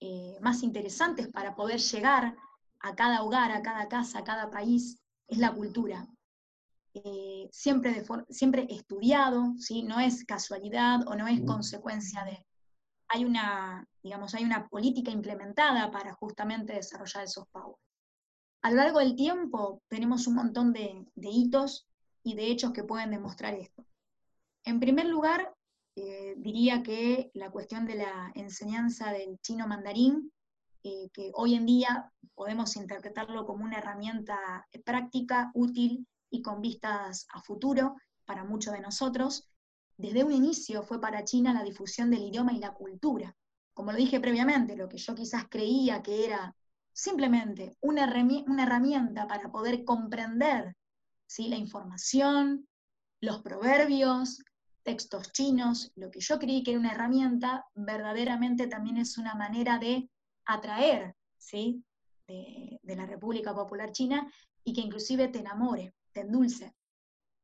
eh, 0.00 0.38
más 0.40 0.62
interesantes 0.62 1.28
para 1.28 1.54
poder 1.54 1.78
llegar 1.78 2.34
a 2.80 2.94
cada 2.94 3.22
hogar, 3.22 3.52
a 3.52 3.62
cada 3.62 3.88
casa, 3.88 4.20
a 4.20 4.24
cada 4.24 4.50
país, 4.50 4.98
es 5.28 5.38
la 5.38 5.52
cultura. 5.52 6.08
Eh, 6.94 7.48
siempre, 7.52 8.04
siempre 8.30 8.66
estudiado, 8.70 9.54
¿sí? 9.58 9.82
no 9.82 10.00
es 10.00 10.24
casualidad 10.24 11.06
o 11.06 11.14
no 11.14 11.28
es 11.28 11.40
consecuencia 11.42 12.24
de... 12.24 12.44
Hay 13.08 13.24
una, 13.24 13.86
digamos, 14.02 14.34
hay 14.34 14.44
una 14.44 14.68
política 14.68 15.10
implementada 15.10 15.90
para 15.90 16.14
justamente 16.14 16.72
desarrollar 16.72 17.24
esos 17.24 17.46
power. 17.48 17.76
A 18.62 18.70
lo 18.70 18.76
largo 18.76 18.98
del 18.98 19.16
tiempo 19.16 19.82
tenemos 19.88 20.26
un 20.26 20.34
montón 20.34 20.72
de, 20.72 21.06
hitos 21.16 21.86
y 22.22 22.34
de 22.34 22.46
hechos 22.46 22.72
que 22.72 22.84
pueden 22.84 23.10
demostrar 23.10 23.54
esto. 23.54 23.84
En 24.64 24.80
primer 24.80 25.06
lugar, 25.06 25.54
eh, 25.96 26.34
diría 26.36 26.82
que 26.82 27.30
la 27.34 27.50
cuestión 27.50 27.86
de 27.86 27.96
la 27.96 28.32
enseñanza 28.34 29.12
del 29.12 29.38
chino 29.40 29.66
mandarín 29.66 30.32
eh, 30.82 31.10
que 31.12 31.30
hoy 31.34 31.54
en 31.54 31.66
día 31.66 32.10
podemos 32.34 32.76
interpretarlo 32.76 33.44
como 33.44 33.64
una 33.64 33.78
herramienta 33.78 34.66
práctica, 34.84 35.50
útil 35.54 36.06
y 36.30 36.42
con 36.42 36.60
vistas 36.60 37.26
a 37.32 37.40
futuro 37.42 37.96
para 38.24 38.44
muchos 38.44 38.72
de 38.72 38.80
nosotros, 38.80 39.50
desde 40.00 40.24
un 40.24 40.32
inicio 40.32 40.82
fue 40.82 40.98
para 40.98 41.24
China 41.24 41.52
la 41.52 41.62
difusión 41.62 42.10
del 42.10 42.22
idioma 42.22 42.54
y 42.54 42.58
la 42.58 42.72
cultura. 42.72 43.36
Como 43.74 43.92
lo 43.92 43.98
dije 43.98 44.18
previamente, 44.18 44.74
lo 44.74 44.88
que 44.88 44.96
yo 44.96 45.14
quizás 45.14 45.44
creía 45.50 46.02
que 46.02 46.24
era 46.24 46.54
simplemente 46.90 47.76
una, 47.80 48.04
herramienta 48.04 49.26
para 49.26 49.50
poder 49.50 49.84
comprender 49.84 50.74
¿sí? 51.30 51.48
la 51.48 51.56
información, 51.56 52.66
los 53.20 53.40
proverbios, 53.40 54.42
textos 54.82 55.30
chinos, 55.30 55.92
lo 55.94 56.10
que 56.10 56.18
yo 56.18 56.40
creí 56.40 56.64
que 56.64 56.72
era 56.72 56.80
una 56.80 56.90
herramienta, 56.90 57.66
verdaderamente 57.74 58.66
también 58.66 58.96
es 58.96 59.16
una 59.16 59.34
manera 59.34 59.78
de 59.78 60.10
atraer 60.44 61.14
¿sí? 61.38 61.84
de, 62.26 62.80
la 62.82 63.06
República 63.06 63.54
Popular 63.54 63.92
China 63.92 64.28
y 64.64 64.72
que 64.72 64.80
inclusive 64.80 65.28
te 65.28 65.38
enamore, 65.38 65.94
te 66.12 66.22
endulce. 66.22 66.74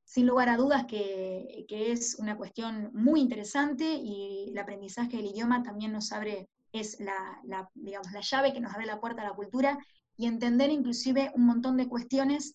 Sin 0.04 0.26
lugar 0.26 0.48
a 0.48 0.56
dudas 0.56 0.86
que, 0.86 1.64
es 1.68 2.16
una 2.18 2.36
cuestión 2.36 2.90
muy 2.92 3.20
interesante 3.20 3.84
y 3.84 4.48
el 4.50 4.58
aprendizaje 4.58 5.18
del 5.18 5.26
idioma 5.26 5.62
también 5.62 5.92
nos 5.92 6.10
abre, 6.10 6.48
es 6.72 6.98
la, 6.98 7.70
digamos, 7.74 8.10
la 8.10 8.20
llave 8.20 8.52
que 8.52 8.60
nos 8.60 8.74
abre 8.74 8.86
la 8.86 9.00
puerta 9.00 9.22
a 9.22 9.28
la 9.28 9.34
cultura 9.34 9.78
y 10.16 10.26
entender 10.26 10.70
inclusive 10.70 11.30
un 11.34 11.46
montón 11.46 11.76
de 11.76 11.88
cuestiones 11.88 12.54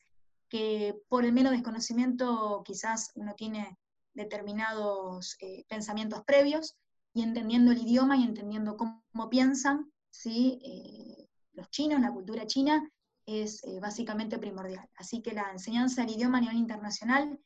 que 0.51 1.01
por 1.07 1.23
el 1.23 1.31
mero 1.31 1.49
desconocimiento 1.49 2.61
quizás 2.65 3.11
uno 3.15 3.35
tiene 3.35 3.79
determinados 4.13 5.37
eh, 5.39 5.63
pensamientos 5.69 6.23
previos 6.25 6.75
y 7.13 7.21
entendiendo 7.21 7.71
el 7.71 7.81
idioma 7.81 8.17
y 8.17 8.23
entendiendo 8.23 8.75
cómo 8.75 9.29
piensan, 9.29 9.89
¿sí? 10.09 10.59
Eh, 10.61 11.29
los 11.53 11.69
chinos, 11.69 12.01
la 12.01 12.11
cultura 12.11 12.45
china, 12.45 12.85
es 13.25 13.63
eh, 13.63 13.79
básicamente 13.79 14.39
primordial. 14.39 14.89
Así 14.97 15.21
que 15.21 15.31
la 15.31 15.49
enseñanza 15.53 16.01
del 16.01 16.15
idioma 16.15 16.39
a 16.39 16.41
nivel 16.41 16.57
internacional 16.57 17.39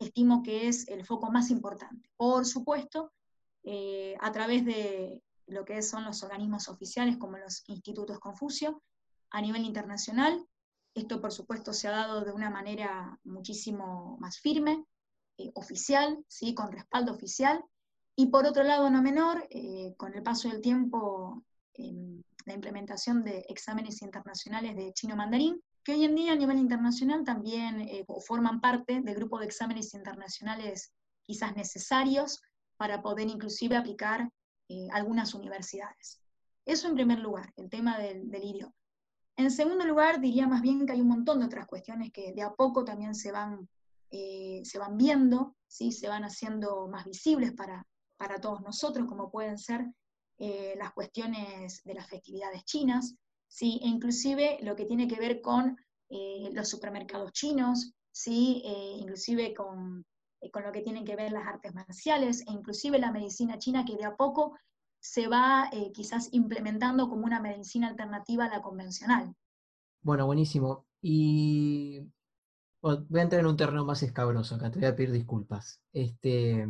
estimo 0.00 0.42
que 0.42 0.66
es 0.66 0.88
el 0.88 1.06
foco 1.06 1.30
más 1.30 1.50
importante. 1.50 2.10
Por 2.16 2.44
supuesto, 2.44 3.12
a 4.20 4.32
través 4.32 4.64
de 4.64 5.22
lo 5.46 5.64
que 5.64 5.82
son 5.82 6.04
los 6.04 6.22
organismos 6.22 6.68
oficiales 6.68 7.18
como 7.18 7.36
los 7.36 7.68
institutos 7.68 8.18
Confucio, 8.18 8.82
a 9.30 9.42
nivel 9.42 9.64
internacional, 9.64 10.46
esto 10.94 11.20
por 11.20 11.32
supuesto 11.32 11.72
se 11.72 11.88
ha 11.88 11.92
dado 11.92 12.24
de 12.24 12.32
una 12.32 12.50
manera 12.50 13.18
muchísimo 13.24 14.16
más 14.20 14.38
firme, 14.38 14.84
oficial, 15.54 16.24
¿sí? 16.26 16.54
con 16.54 16.72
respaldo 16.72 17.12
oficial, 17.12 17.64
y 18.16 18.26
por 18.26 18.46
otro 18.46 18.64
lado, 18.64 18.90
no 18.90 19.00
menor, 19.00 19.48
con 19.96 20.14
el 20.14 20.24
paso 20.24 20.48
del 20.48 20.60
tiempo 20.60 21.44
la 22.48 22.54
implementación 22.54 23.22
de 23.22 23.44
exámenes 23.48 24.02
internacionales 24.02 24.74
de 24.74 24.92
chino 24.92 25.14
mandarín, 25.14 25.62
que 25.84 25.92
hoy 25.92 26.04
en 26.04 26.16
día 26.16 26.32
a 26.32 26.36
nivel 26.36 26.58
internacional 26.58 27.24
también 27.24 27.80
eh, 27.82 28.04
forman 28.26 28.60
parte 28.60 29.00
del 29.00 29.14
grupo 29.14 29.38
de 29.38 29.46
exámenes 29.46 29.94
internacionales 29.94 30.92
quizás 31.22 31.54
necesarios 31.54 32.40
para 32.76 33.02
poder 33.02 33.28
inclusive 33.28 33.76
aplicar 33.76 34.30
eh, 34.68 34.88
algunas 34.92 35.34
universidades. 35.34 36.20
Eso 36.64 36.88
en 36.88 36.94
primer 36.94 37.20
lugar, 37.20 37.52
el 37.56 37.68
tema 37.70 37.98
del, 37.98 38.28
idioma. 38.34 38.74
En 39.38 39.52
segundo 39.52 39.84
lugar, 39.86 40.20
diría 40.20 40.48
más 40.48 40.62
bien 40.62 40.84
que 40.84 40.92
hay 40.92 41.00
un 41.00 41.06
montón 41.06 41.38
de 41.38 41.46
otras 41.46 41.68
cuestiones 41.68 42.10
que 42.10 42.32
de 42.32 42.42
a 42.42 42.52
poco 42.54 42.84
también 42.84 43.14
se 43.14 43.30
van, 43.30 43.68
eh, 44.10 44.62
se 44.64 44.80
van 44.80 44.96
viendo, 44.98 45.54
¿sí? 45.68 45.92
se 45.92 46.08
van 46.08 46.24
haciendo 46.24 46.88
más 46.88 47.04
visibles 47.04 47.52
para, 47.52 47.86
para 48.16 48.40
todos 48.40 48.62
nosotros, 48.62 49.06
como 49.06 49.30
pueden 49.30 49.56
ser 49.56 49.86
eh, 50.38 50.74
las 50.76 50.92
cuestiones 50.92 51.84
de 51.84 51.94
las 51.94 52.08
festividades 52.08 52.64
chinas, 52.64 53.14
¿sí? 53.46 53.78
e 53.80 53.86
inclusive 53.86 54.58
lo 54.62 54.74
que 54.74 54.86
tiene 54.86 55.06
que 55.06 55.20
ver 55.20 55.40
con 55.40 55.76
eh, 56.08 56.50
los 56.52 56.68
supermercados 56.68 57.30
chinos, 57.32 57.92
¿sí? 58.10 58.60
Inclusive 58.98 59.54
con, 59.54 60.04
con, 60.50 60.64
lo 60.64 60.72
que 60.72 60.80
tienen 60.80 61.04
que 61.04 61.14
ver 61.14 61.30
las 61.30 61.46
artes 61.46 61.72
marciales, 61.74 62.40
e 62.40 62.50
inclusive 62.50 62.98
la 62.98 63.12
medicina 63.12 63.56
china 63.56 63.84
que 63.84 63.94
de 63.94 64.04
a 64.04 64.16
poco 64.16 64.58
se 65.00 65.28
va 65.28 65.70
quizás 65.94 66.28
implementando 66.32 67.08
como 67.08 67.24
una 67.24 67.40
medicina 67.40 67.88
alternativa 67.88 68.46
a 68.46 68.50
la 68.50 68.62
convencional. 68.62 69.34
Bueno, 70.02 70.26
buenísimo. 70.26 70.86
Y 71.00 72.00
voy 72.80 73.20
a 73.20 73.22
entrar 73.22 73.40
en 73.40 73.46
un 73.46 73.56
terreno 73.56 73.84
más 73.84 74.02
escabroso 74.02 74.54
acá, 74.54 74.70
te 74.70 74.78
voy 74.78 74.88
a 74.88 74.96
pedir 74.96 75.12
disculpas. 75.12 75.80
Este, 75.92 76.66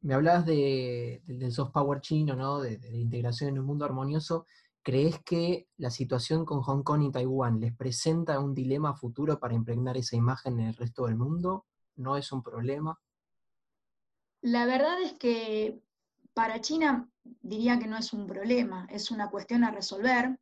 me 0.00 0.14
hablabas 0.14 0.46
de, 0.46 1.22
del 1.26 1.52
soft 1.52 1.72
power 1.72 2.00
chino, 2.00 2.34
¿no? 2.36 2.60
De, 2.60 2.78
de, 2.78 2.96
integración 2.96 3.50
en 3.50 3.58
un 3.60 3.66
mundo 3.66 3.84
armonioso. 3.84 4.46
¿Crees 4.82 5.18
que 5.24 5.66
la 5.78 5.90
situación 5.90 6.44
con 6.44 6.60
Hong 6.60 6.82
Kong 6.82 7.02
y 7.04 7.10
Taiwán 7.10 7.58
les 7.58 7.74
presenta 7.74 8.38
un 8.38 8.54
dilema 8.54 8.94
futuro 8.94 9.38
para 9.40 9.54
impregnar 9.54 9.96
esa 9.96 10.16
imagen 10.16 10.60
en 10.60 10.68
el 10.68 10.74
resto 10.74 11.06
del 11.06 11.16
mundo? 11.16 11.64
¿No 11.96 12.16
es 12.16 12.30
un 12.32 12.42
problema? 12.42 12.98
La 14.42 14.66
verdad 14.66 15.00
es 15.00 15.14
que 15.14 15.80
para 16.34 16.60
China 16.60 17.08
diría 17.24 17.78
que 17.78 17.86
no 17.86 17.96
es 17.96 18.12
un 18.12 18.26
problema, 18.26 18.86
es 18.90 19.10
una 19.10 19.30
cuestión 19.30 19.64
a 19.64 19.70
resolver. 19.70 20.38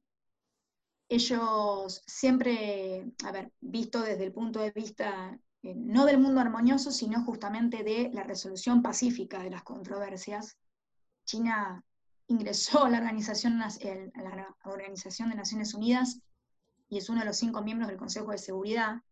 Ellos 1.09 2.03
siempre, 2.07 3.13
a 3.25 3.33
ver, 3.33 3.53
visto 3.61 4.01
desde 4.01 4.25
el 4.25 4.33
punto 4.33 4.61
de 4.61 4.71
vista 4.71 5.39
eh, 5.63 5.75
no 5.77 6.07
del 6.07 6.19
mundo 6.19 6.41
armonioso, 6.41 6.91
sino 6.91 7.25
justamente 7.25 7.85
de 7.85 8.11
la 8.13 8.25
resolución 8.25 8.83
pacífica 8.83 9.43
de 9.43 9.51
las 9.51 9.63
controversias. 9.63 10.57
China 11.25 11.85
ingresó 12.27 12.85
a 12.85 12.91
la 12.91 12.99
Organización, 12.99 13.59
la 13.59 14.57
Organización 14.65 15.31
de 15.31 15.37
Naciones 15.37 15.75
Unidas 15.75 16.21
y 16.89 16.99
es 16.99 17.09
uno 17.09 17.21
de 17.21 17.27
los 17.27 17.37
cinco 17.37 17.63
miembros 17.63 17.89
del 17.89 17.99
Consejo 17.99 18.33
de 18.33 18.39
Seguridad. 18.39 19.03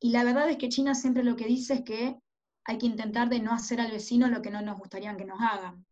Y 0.00 0.10
la 0.10 0.24
verdad 0.24 0.50
es 0.50 0.56
que 0.56 0.68
China 0.68 0.94
siempre 0.94 1.22
lo 1.22 1.36
que 1.36 1.46
dice 1.46 1.74
es 1.74 1.82
que 1.82 2.18
hay 2.64 2.78
que 2.78 2.86
intentar 2.86 3.28
de 3.28 3.40
no 3.40 3.52
hacer 3.52 3.80
al 3.80 3.92
vecino 3.92 4.28
lo 4.28 4.42
que 4.42 4.50
no 4.50 4.62
nos 4.62 4.78
gustaría 4.78 5.16
que 5.16 5.24
nos 5.24 5.40
hagan, 5.40 5.86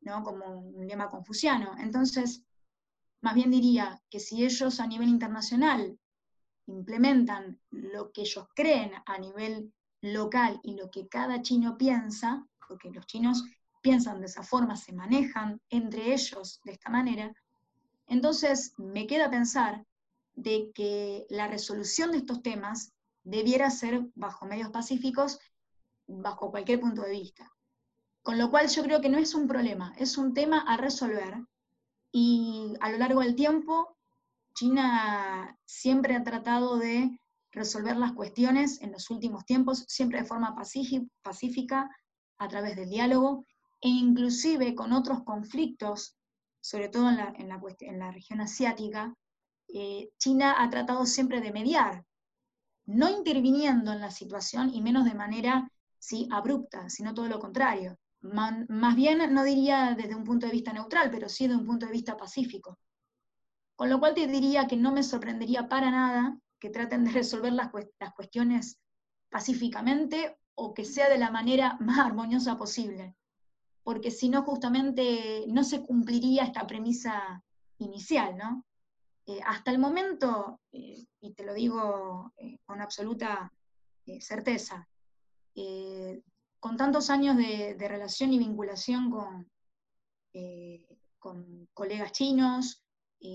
¿no? 0.00 0.22
como 0.22 0.60
un 0.60 0.86
lema 0.86 1.10
confuciano. 1.10 1.74
Entonces, 1.78 2.42
más 3.20 3.34
bien 3.34 3.50
diría 3.50 4.00
que 4.10 4.20
si 4.20 4.44
ellos 4.44 4.80
a 4.80 4.86
nivel 4.86 5.08
internacional 5.08 5.98
implementan 6.66 7.60
lo 7.70 8.12
que 8.12 8.22
ellos 8.22 8.46
creen 8.54 8.92
a 9.04 9.18
nivel 9.18 9.72
local 10.00 10.60
y 10.62 10.74
lo 10.76 10.90
que 10.90 11.08
cada 11.08 11.42
chino 11.42 11.76
piensa, 11.76 12.46
porque 12.66 12.90
los 12.90 13.06
chinos 13.06 13.44
piensan 13.82 14.20
de 14.20 14.26
esa 14.26 14.42
forma, 14.42 14.76
se 14.76 14.92
manejan 14.92 15.60
entre 15.68 16.12
ellos 16.14 16.60
de 16.64 16.72
esta 16.72 16.90
manera, 16.90 17.32
entonces 18.06 18.74
me 18.78 19.06
queda 19.06 19.30
pensar 19.30 19.84
de 20.34 20.70
que 20.74 21.26
la 21.28 21.48
resolución 21.48 22.12
de 22.12 22.18
estos 22.18 22.42
temas 22.42 22.92
debiera 23.22 23.70
ser 23.70 24.06
bajo 24.14 24.46
medios 24.46 24.70
pacíficos, 24.70 25.38
bajo 26.06 26.50
cualquier 26.50 26.80
punto 26.80 27.02
de 27.02 27.12
vista. 27.12 27.50
Con 28.22 28.38
lo 28.38 28.50
cual 28.50 28.68
yo 28.68 28.82
creo 28.82 29.00
que 29.00 29.08
no 29.08 29.18
es 29.18 29.34
un 29.34 29.48
problema, 29.48 29.94
es 29.96 30.18
un 30.18 30.34
tema 30.34 30.60
a 30.60 30.76
resolver 30.76 31.42
y 32.12 32.74
a 32.80 32.90
lo 32.90 32.98
largo 32.98 33.20
del 33.20 33.34
tiempo 33.34 33.96
China 34.54 35.56
siempre 35.64 36.16
ha 36.16 36.22
tratado 36.22 36.76
de 36.76 37.18
resolver 37.52 37.96
las 37.96 38.12
cuestiones 38.12 38.80
en 38.82 38.92
los 38.92 39.10
últimos 39.10 39.44
tiempos, 39.44 39.84
siempre 39.88 40.20
de 40.20 40.26
forma 40.26 40.54
pacífica, 40.54 41.90
a 42.38 42.48
través 42.48 42.76
del 42.76 42.88
diálogo, 42.88 43.44
e 43.80 43.88
inclusive 43.88 44.74
con 44.74 44.92
otros 44.92 45.22
conflictos, 45.24 46.16
sobre 46.60 46.88
todo 46.88 47.08
en 47.08 47.48
la, 47.48 48.10
región 48.10 48.40
asiática, 48.40 49.14
eh, 49.68 50.10
China 50.18 50.56
ha 50.58 50.68
tratado 50.70 51.06
siempre 51.06 51.40
de 51.40 51.52
mediar, 51.52 52.04
no 52.86 53.08
interviniendo 53.08 53.92
en 53.92 54.00
la 54.00 54.10
situación 54.10 54.74
y 54.74 54.82
menos 54.82 55.04
de 55.04 55.14
manera 55.14 55.70
¿sí? 55.98 56.28
abrupta, 56.30 56.88
sino 56.90 57.14
todo 57.14 57.28
lo 57.28 57.38
contrario. 57.38 57.98
Más 58.22 58.96
bien, 58.96 59.32
no 59.32 59.44
diría 59.44 59.94
desde 59.96 60.14
un 60.14 60.24
punto 60.24 60.46
de 60.46 60.52
vista 60.52 60.72
neutral, 60.72 61.10
pero 61.10 61.28
sí 61.28 61.46
desde 61.46 61.60
un 61.60 61.66
punto 61.66 61.86
de 61.86 61.92
vista 61.92 62.16
pacífico. 62.16 62.78
Con 63.76 63.88
lo 63.88 63.98
cual 63.98 64.14
te 64.14 64.26
diría 64.26 64.66
que 64.66 64.76
no 64.76 64.92
me 64.92 65.02
sorprendería 65.02 65.68
para 65.68 65.90
nada 65.90 66.38
que 66.58 66.70
traten 66.70 67.04
de 67.04 67.12
resolver 67.12 67.52
las, 67.52 67.70
las 67.98 68.12
cuestiones 68.12 68.78
pacíficamente 69.30 70.36
o 70.54 70.74
que 70.74 70.84
sea 70.84 71.08
de 71.08 71.18
la 71.18 71.30
manera 71.30 71.76
más 71.80 71.98
armoniosa 71.98 72.58
posible, 72.58 73.16
porque 73.82 74.10
si 74.10 74.28
no 74.28 74.42
justamente 74.42 75.44
no 75.48 75.64
se 75.64 75.82
cumpliría 75.82 76.44
esta 76.44 76.66
premisa 76.66 77.42
inicial, 77.78 78.36
¿no? 78.36 78.66
Eh, 79.26 79.40
hasta 79.46 79.70
el 79.70 79.78
momento, 79.78 80.60
eh, 80.72 81.04
y 81.20 81.32
te 81.32 81.44
lo 81.44 81.54
digo 81.54 82.32
eh, 82.36 82.58
con 82.64 82.80
absoluta 82.80 83.52
certeza, 84.18 84.88
con 86.60 86.76
tantos 86.76 87.10
años 87.10 87.36
de, 87.36 87.76
relación 87.88 88.32
y 88.32 88.38
vinculación 88.38 89.10
con, 89.10 89.50
con 91.18 91.68
colegas 91.74 92.12
chinos, 92.12 92.84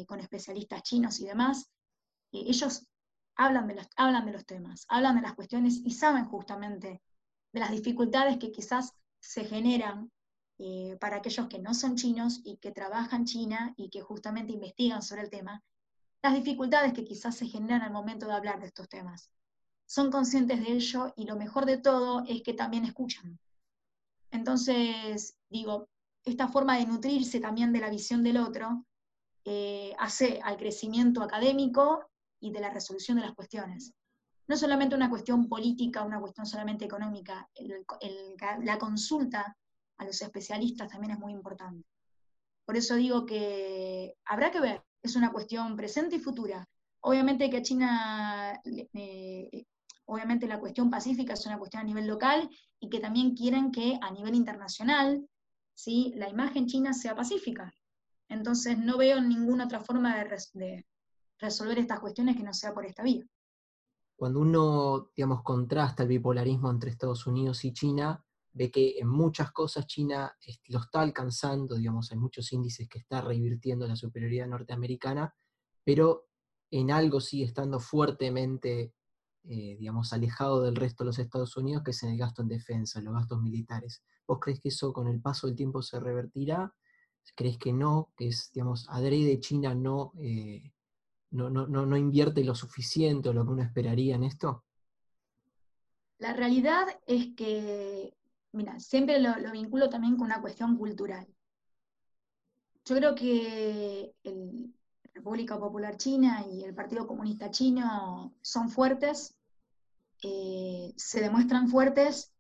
con 0.08 0.20
especialistas 0.20 0.84
chinos 0.84 1.20
y 1.20 1.26
demás, 1.26 1.70
ellos 2.32 2.88
hablan 3.36 3.68
de, 3.68 3.76
los, 3.76 3.88
hablan 3.98 4.26
de 4.26 4.32
los 4.32 4.46
temas, 4.46 4.86
hablan 4.88 5.16
de 5.16 5.22
las 5.22 5.34
cuestiones 5.34 5.82
y 5.84 5.92
saben 5.92 6.26
justamente 6.26 7.02
de 7.52 7.60
las 7.60 7.72
dificultades 7.72 8.38
que 8.38 8.52
quizás 8.52 8.94
se 9.20 9.46
generan 9.46 10.12
para 11.00 11.18
aquellos 11.18 11.48
que 11.48 11.60
no 11.60 11.74
son 11.74 11.96
chinos 11.96 12.42
y 12.44 12.58
que 12.58 12.72
trabajan 12.72 13.26
China 13.26 13.74
y 13.76 13.90
que 13.90 14.02
justamente 14.02 14.54
investigan 14.54 15.02
sobre 15.02 15.24
el 15.24 15.30
tema 15.30 15.64
las 16.22 16.34
dificultades 16.34 16.94
que 16.94 17.04
quizás 17.04 17.36
se 17.36 17.46
generan 17.46 17.84
al 17.84 17.92
momento 17.92 18.26
de 18.26 18.34
hablar 18.34 18.60
de 18.60 18.68
estos 18.68 18.90
temas. 18.90 19.30
Son 19.86 20.12
conscientes 20.12 20.60
de 20.62 20.74
ello 20.74 21.14
y 21.16 21.26
lo 21.26 21.36
mejor 21.36 21.66
de 21.66 21.78
todo 21.78 22.24
es 22.28 22.42
que 22.42 22.54
también 22.54 22.86
escuchan. 22.86 23.40
Entonces, 24.32 25.38
digo, 25.50 25.88
esta 26.24 26.48
forma 26.48 26.78
de 26.78 26.86
nutrirse 26.86 27.40
también 27.40 27.72
de 27.72 27.80
la 27.80 27.90
visión 27.90 28.24
del 28.24 28.38
otro 28.38 28.86
eh, 29.46 29.94
hace 30.00 30.40
al 30.44 30.58
crecimiento 30.58 31.22
académico 31.22 32.10
y 32.40 32.52
de 32.52 32.60
la 32.60 32.72
resolución 32.72 33.18
de 33.18 33.24
las 33.24 33.36
cuestiones. 33.36 33.94
No 34.48 34.58
solamente 34.58 34.96
una 34.96 35.10
cuestión 35.10 35.48
política, 35.48 36.04
una 36.04 36.20
cuestión 36.20 36.46
solamente 36.46 36.86
económica, 36.86 37.50
la 38.64 38.78
consulta 38.78 39.56
a 39.98 40.06
los 40.06 40.22
especialistas 40.22 40.90
también 40.90 41.14
es 41.14 41.20
muy 41.20 41.32
importante. 41.32 41.88
Por 42.66 42.76
eso 42.76 42.96
digo 42.96 43.26
que 43.26 44.16
habrá 44.26 44.52
que 44.52 44.60
ver 44.60 44.84
es 45.02 45.16
una 45.16 45.32
cuestión 45.32 45.76
presente 45.76 46.16
y 46.16 46.20
futura. 46.20 46.68
Obviamente 47.02 47.50
que 47.50 47.62
China, 47.62 48.60
eh, 48.66 49.66
obviamente 50.06 50.48
la 50.48 50.60
cuestión 50.60 50.90
pacífica 50.90 51.34
es 51.34 51.46
una 51.46 51.58
cuestión 51.58 51.82
a 51.82 51.86
nivel 51.86 52.08
local 52.08 52.50
y 52.80 52.90
que 52.90 53.00
también 53.00 53.36
quieren 53.36 53.72
que 53.72 53.98
a 54.02 54.12
nivel 54.12 54.36
internacional 54.36 55.28
¿sí? 55.74 56.14
la 56.16 56.30
imagen 56.30 56.68
china 56.68 56.94
sea 56.94 57.16
pacífica. 57.16 57.74
Entonces 58.30 58.78
no 58.78 58.98
veo 58.98 59.22
ninguna 59.22 59.66
otra 59.66 59.80
forma 59.80 60.16
de, 60.16 60.86
resolver 61.38 61.80
estas 61.80 62.00
cuestiones 62.00 62.38
que 62.38 62.44
no 62.44 62.54
sea 62.54 62.74
por 62.74 62.86
esta 62.86 63.04
vía. 63.04 63.26
Cuando 64.16 64.40
uno, 64.40 65.10
digamos, 65.16 65.44
contrasta 65.44 66.04
el 66.04 66.10
bipolarismo 66.10 66.72
entre 66.72 66.90
Estados 66.90 67.28
Unidos 67.28 67.66
y 67.66 67.74
China, 67.74 68.24
ve 68.54 68.72
que 68.72 68.98
en 68.98 69.10
muchas 69.10 69.52
cosas 69.52 69.86
China 69.86 70.34
lo 70.70 70.80
está 70.80 71.02
alcanzando, 71.02 71.76
digamos, 71.76 72.12
hay 72.12 72.18
muchos 72.18 72.52
índices 72.54 72.88
que 72.88 73.00
está 73.00 73.20
revirtiendo 73.20 73.86
la 73.86 73.98
superioridad 73.98 74.48
norteamericana, 74.48 75.36
pero 75.84 76.28
en 76.72 76.90
algo 76.90 77.20
sigue 77.20 77.44
estando 77.44 77.80
fuertemente, 77.80 78.94
eh, 79.48 79.76
digamos, 79.80 80.14
alejado 80.14 80.62
del 80.62 80.76
resto 80.76 81.04
de 81.04 81.08
los 81.08 81.20
Estados 81.20 81.56
Unidos, 81.58 81.84
que 81.84 81.92
es 81.92 82.04
en 82.04 82.12
el 82.12 82.18
gasto 82.18 82.42
en 82.42 82.48
defensa, 82.48 83.02
los 83.02 83.14
gastos 83.14 83.42
militares. 83.42 84.04
¿Vos 84.28 84.40
crees 84.42 84.60
que 84.60 84.70
eso 84.70 84.94
con 84.94 85.08
el 85.08 85.22
paso 85.22 85.48
del 85.48 85.56
tiempo 85.56 85.82
se 85.82 86.00
revertirá? 86.00 86.74
¿Crees 87.36 87.58
que 87.58 87.74
no? 87.74 88.12
Que 88.16 88.28
es, 88.28 88.52
digamos, 88.54 88.88
adrede 88.90 89.40
China 89.40 89.74
no, 89.74 90.14
eh, 90.20 90.72
no, 91.32 91.50
no, 91.50 91.68
no 91.68 91.98
invierte 91.98 92.44
lo 92.44 92.56
suficiente 92.56 93.30
o 93.30 93.34
lo 93.34 93.46
que 93.46 93.52
uno 93.52 93.64
esperaría 93.64 94.16
en 94.16 94.24
esto? 94.24 94.64
La 96.18 96.34
realidad 96.34 96.88
es 97.06 97.36
que 97.36 98.16
mira, 98.56 98.80
siempre 98.80 99.20
lo, 99.20 99.52
vinculo 99.52 99.90
también 99.90 100.16
con 100.16 100.26
una 100.26 100.42
cuestión 100.42 100.78
cultural. 100.78 101.28
Yo 102.86 102.96
creo 102.96 103.16
que 103.16 104.16
la 104.24 104.34
República 105.16 105.58
Popular 105.58 105.96
China 105.96 106.46
y 106.52 106.66
el 106.66 106.76
Partido 106.76 107.08
Comunista 107.08 107.50
Chino 107.50 108.34
son 108.42 108.70
fuertes, 108.70 109.34
eh, 110.22 110.94
se 110.98 111.22
demuestran 111.22 111.70
fuertes, 111.70 112.34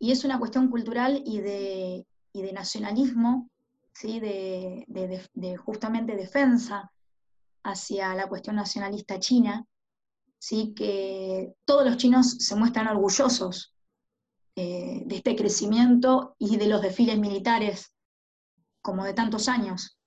y 0.00 0.10
es 0.10 0.24
una 0.24 0.38
cuestión 0.38 0.68
cultural 0.68 1.22
y 1.24 1.40
de, 1.40 2.06
nacionalismo, 2.52 3.48
¿sí? 3.92 4.18
de, 4.20 4.84
de, 5.32 5.56
justamente 5.56 6.16
defensa 6.16 6.92
hacia 7.62 8.14
la 8.14 8.28
cuestión 8.28 8.56
nacionalista 8.56 9.20
china, 9.20 9.64
¿sí? 10.38 10.74
que 10.74 11.54
todos 11.64 11.84
los 11.84 11.98
chinos 11.98 12.36
se 12.38 12.56
muestran 12.56 12.88
orgullosos 12.88 13.74
eh, 14.56 15.02
de 15.04 15.16
este 15.16 15.36
crecimiento 15.36 16.34
y 16.38 16.56
de 16.56 16.66
los 16.66 16.82
desfiles 16.82 17.18
militares, 17.18 17.92
como 18.82 19.04
de 19.04 19.14
tantos 19.14 19.48
años. 19.48 19.98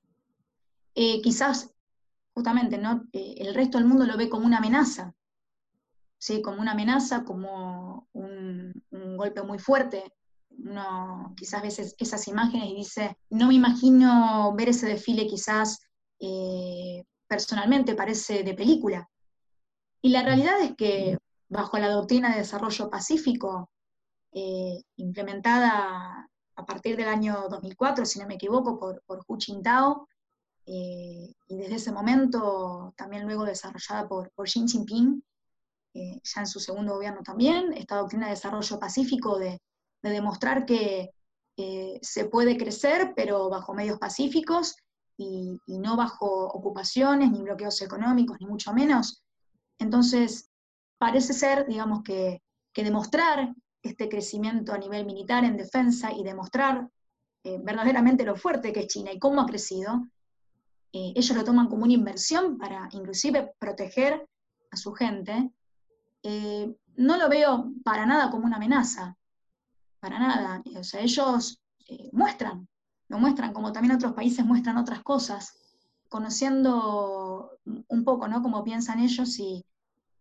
Eh, 0.96 1.22
quizás, 1.22 1.72
justamente, 2.34 2.78
¿no? 2.78 3.04
Eh, 3.14 3.36
el 3.38 3.54
resto 3.54 3.78
del 3.78 3.88
mundo 3.88 4.06
lo 4.06 4.18
ve 4.18 4.30
como 4.30 4.46
una 4.46 4.58
amenaza, 4.58 5.14
¿sí? 6.18 6.42
como 6.42 6.62
una 6.62 6.72
amenaza, 6.72 7.24
como 7.24 8.08
un, 8.14 8.74
golpe 9.18 9.44
muy 9.44 9.60
fuerte. 9.60 10.14
Uno 10.50 11.34
quizás 11.38 11.62
ve 11.62 11.94
esas 11.98 12.28
imágenes 12.28 12.70
y 12.70 12.76
dice, 12.76 13.18
no 13.30 13.48
me 13.48 13.54
imagino 13.54 14.54
ver 14.56 14.70
ese 14.70 14.88
desfile 14.88 15.28
quizás 15.28 15.80
personalmente, 17.28 17.96
parece 17.96 18.44
de 18.44 18.54
película. 18.54 19.10
Y 20.02 20.10
la 20.10 20.24
realidad 20.24 20.60
es 20.62 20.76
que 20.76 21.18
bajo 21.48 21.78
la 21.78 21.90
doctrina 21.90 22.32
de 22.32 22.40
desarrollo 22.40 22.90
pacífico, 22.90 23.70
eh, 24.34 24.82
implementada 24.96 26.30
a 26.56 26.66
partir 26.66 26.96
del 26.96 27.10
año 27.10 27.48
2004, 27.50 28.06
si 28.06 28.20
no 28.20 28.28
me 28.28 28.36
equivoco, 28.36 28.80
por, 28.80 29.02
por 29.06 29.24
Hu 29.28 29.38
Jintao, 29.38 30.08
eh, 30.66 31.34
y 31.48 31.58
desde 31.58 31.76
ese 31.76 31.92
momento 31.92 32.94
también 32.96 33.26
luego 33.26 33.46
desarrollada 33.46 34.08
por, 34.08 34.32
por 34.32 34.48
Xi 34.48 34.68
Jinping, 34.68 35.24
eh, 35.94 36.20
ya 36.24 36.42
en 36.42 36.48
su 36.48 36.60
segundo 36.60 36.94
gobierno 36.94 37.22
también, 37.24 37.74
esta 37.74 37.98
doctrina 37.98 38.28
de 38.28 38.32
desarrollo 38.32 38.80
pacífico 38.80 39.38
de, 39.38 39.60
demostrar 40.02 40.66
que 40.66 41.12
se 42.02 42.26
puede 42.26 42.58
crecer, 42.58 43.14
pero 43.16 43.50
bajo 43.50 43.76
medios 43.76 44.00
pacíficos 44.00 44.76
y, 45.16 45.60
no 45.68 45.96
bajo 45.96 46.48
ocupaciones, 46.48 47.32
ni 47.32 47.44
bloqueos 47.44 47.82
económicos, 47.84 48.38
ni 48.40 48.48
mucho 48.48 48.74
menos. 48.74 49.24
Entonces, 49.78 50.50
parece 50.98 51.34
ser, 51.34 51.68
digamos, 51.68 52.02
que, 52.04 52.42
que 52.74 52.84
demostrar 52.84 53.54
este 53.84 54.10
crecimiento 54.10 54.74
a 54.74 54.78
nivel 54.78 55.06
militar 55.06 55.44
en 55.44 55.58
defensa 55.58 56.12
y 56.12 56.24
demostrar 56.24 56.88
eh, 57.44 57.58
verdaderamente 57.62 58.24
lo 58.24 58.36
fuerte 58.36 58.72
que 58.72 58.82
es 58.82 58.88
China 58.88 59.12
y 59.12 59.20
cómo 59.20 59.42
ha 59.42 59.46
crecido, 59.46 60.08
eh, 60.94 61.14
ellos 61.16 61.36
lo 61.36 61.44
toman 61.44 61.68
como 61.68 61.84
una 61.84 61.94
inversión 61.94 62.58
para 62.58 62.90
inclusive 62.92 63.54
proteger 63.60 64.28
a 64.72 64.78
su 64.78 64.94
gente, 64.94 65.52
eh, 66.24 66.74
no 66.96 67.18
lo 67.18 67.30
veo 67.30 67.72
para 67.84 68.06
nada 68.06 68.30
como 68.30 68.46
una 68.46 68.58
amenaza, 68.58 69.18
para 70.00 70.20
nada. 70.20 70.64
O 70.78 70.84
sea, 70.84 71.02
ellos 71.02 71.62
muestran, 72.12 72.68
lo 73.10 73.20
muestran 73.20 73.54
como 73.54 73.72
también 73.72 73.96
otros 73.96 74.14
países 74.14 74.46
muestran 74.46 74.78
otras 74.78 75.04
cosas, 75.04 75.58
conociendo 76.10 77.58
un 77.88 78.04
poco, 78.04 78.28
¿no? 78.28 78.42
Cómo 78.42 78.64
piensan 78.64 79.00
ellos 79.00 79.40
y 79.40 79.66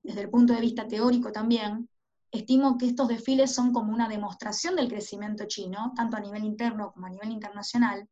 desde 0.03 0.23
el 0.23 0.31
punto 0.31 0.53
de 0.53 0.61
vista 0.61 0.87
teórico 0.87 1.33
también, 1.33 1.89
estimo 2.31 2.79
que 2.79 2.87
estos 2.87 3.09
desfiles 3.09 3.53
son 3.53 3.73
como 3.73 3.93
una 3.93 4.09
demostración 4.09 4.77
del 4.77 4.89
crecimiento 4.89 5.47
chino, 5.47 5.93
tanto 5.97 6.17
a 6.17 6.21
nivel 6.21 6.45
interno 6.45 6.93
como 6.93 7.07
a 7.07 7.11
nivel 7.11 7.31
internacional, 7.31 8.09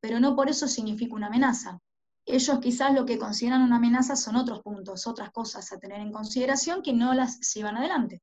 pero 0.00 0.20
no 0.20 0.36
por 0.36 0.48
eso 0.48 0.68
significa 0.68 1.14
una 1.14 1.26
amenaza. 1.28 1.80
ellos 2.26 2.58
quizás 2.60 2.92
lo 2.94 3.06
que 3.06 3.18
consideran 3.18 3.62
una 3.62 3.76
amenaza 3.76 4.14
son 4.14 4.36
otros 4.36 4.60
puntos, 4.60 5.06
otras 5.06 5.30
cosas 5.30 5.72
a 5.72 5.78
tener 5.78 6.00
en 6.00 6.12
consideración 6.12 6.82
que 6.82 6.92
no 6.92 7.14
las 7.14 7.40
llevan 7.54 7.76
adelante. 7.76 8.22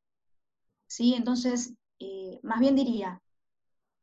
¿Sí? 0.88 1.16
Entonces, 1.16 1.74
eh, 2.00 2.40
más 2.44 2.60
bien 2.60 2.76
diría, 2.76 3.22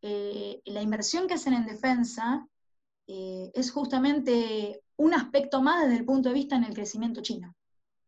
eh, 0.00 0.60
la 0.64 0.82
inversión 0.82 1.28
que 1.28 1.34
hacen 1.34 1.54
en 1.54 1.66
defensa 1.66 2.48
eh, 3.06 3.52
es 3.54 3.70
justamente 3.70 4.82
un 4.96 5.14
aspecto 5.14 5.62
más 5.62 5.82
desde 5.82 5.98
el 5.98 6.04
punto 6.04 6.28
de 6.28 6.34
vista 6.34 6.56
en 6.56 6.64
el 6.64 6.74
crecimiento 6.74 7.22
chino. 7.22 7.54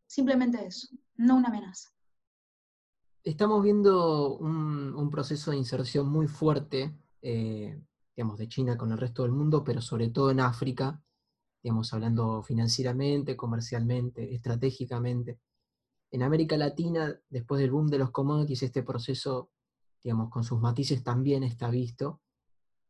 Simplemente 0.06 0.66
eso, 0.66 0.88
no 1.16 1.36
una 1.36 1.48
amenaza. 1.48 1.90
Estamos 3.22 3.62
viendo 3.62 4.36
un, 4.36 5.10
proceso 5.10 5.52
de 5.52 5.56
inserción 5.56 6.08
muy 6.08 6.26
fuerte, 6.26 6.92
digamos, 8.16 8.38
de 8.38 8.48
China 8.48 8.76
con 8.76 8.92
el 8.92 8.98
resto 8.98 9.22
del 9.22 9.32
mundo, 9.32 9.64
pero 9.64 9.80
sobre 9.80 10.08
todo 10.08 10.30
en 10.30 10.40
África, 10.40 11.02
digamos, 11.62 11.92
hablando 11.92 12.42
financieramente, 12.42 13.36
comercialmente, 13.36 14.34
estratégicamente. 14.34 15.40
En 16.10 16.22
América 16.22 16.56
Latina, 16.56 17.18
después 17.28 17.60
del 17.60 17.70
boom 17.70 17.88
de 17.88 17.98
los 17.98 18.10
commodities, 18.10 18.62
este 18.62 18.82
proceso, 18.82 19.50
digamos, 20.02 20.30
con 20.30 20.44
sus 20.44 20.60
matices 20.60 21.02
también 21.02 21.42
está 21.42 21.70
visto, 21.70 22.20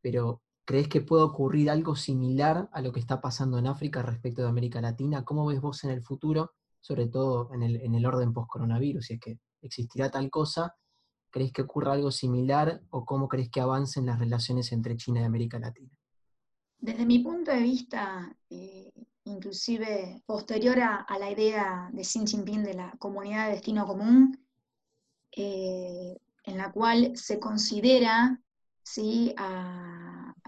pero 0.03 0.43
¿crees 0.67 0.89
que 0.89 1.01
puede 1.01 1.23
ocurrir 1.23 1.71
algo 1.71 1.97
similar 1.97 2.69
a 2.73 2.83
lo 2.83 2.93
que 2.93 3.01
está 3.01 3.21
pasando 3.21 3.59
en 3.59 3.67
África 3.67 4.03
respecto 4.03 4.43
de 4.43 4.49
América 4.49 4.81
Latina? 4.81 5.25
¿Cómo 5.25 5.47
ves 5.47 5.61
vos 5.61 5.85
en 5.85 5.91
el 5.91 6.03
futuro, 6.03 6.53
sobre 6.81 7.09
todo 7.09 7.51
en 7.55 7.63
el, 7.63 7.77
en 7.77 7.95
el 7.95 8.05
orden 8.05 8.33
post-coronavirus, 8.33 9.07
si 9.07 9.15
es 9.15 9.21
que 9.21 9.39
existirá 9.63 10.11
tal 10.11 10.29
cosa? 10.31 10.75
¿Crees 11.35 11.51
que 11.51 11.63
ocurra 11.63 11.95
algo 11.95 12.13
similar 12.13 12.81
o 12.91 13.05
cómo 13.05 13.27
crees 13.27 13.51
que 13.51 13.61
avancen 13.61 14.07
las 14.07 14.21
relaciones 14.21 14.71
entre 14.71 14.97
China 14.97 15.21
y 15.21 15.25
América 15.25 15.59
Latina? 15.59 15.91
Desde 16.79 17.05
mi 17.05 17.19
punto 17.19 17.51
de 17.51 17.61
vista, 17.61 18.33
eh, 18.49 18.93
inclusive 19.25 20.23
posterior 20.27 20.79
a, 20.79 21.05
la 21.19 21.29
idea 21.29 21.91
de 21.93 22.03
Xi 22.03 22.25
Jinping 22.25 22.63
de 22.63 22.75
la 22.75 22.93
comunidad 23.01 23.47
de 23.47 23.55
destino 23.55 23.85
común, 23.85 24.47
eh, 25.33 26.17
en 26.45 26.57
la 26.57 26.71
cual 26.71 27.17
se 27.17 27.41
considera 27.41 28.41
¿sí? 28.85 29.35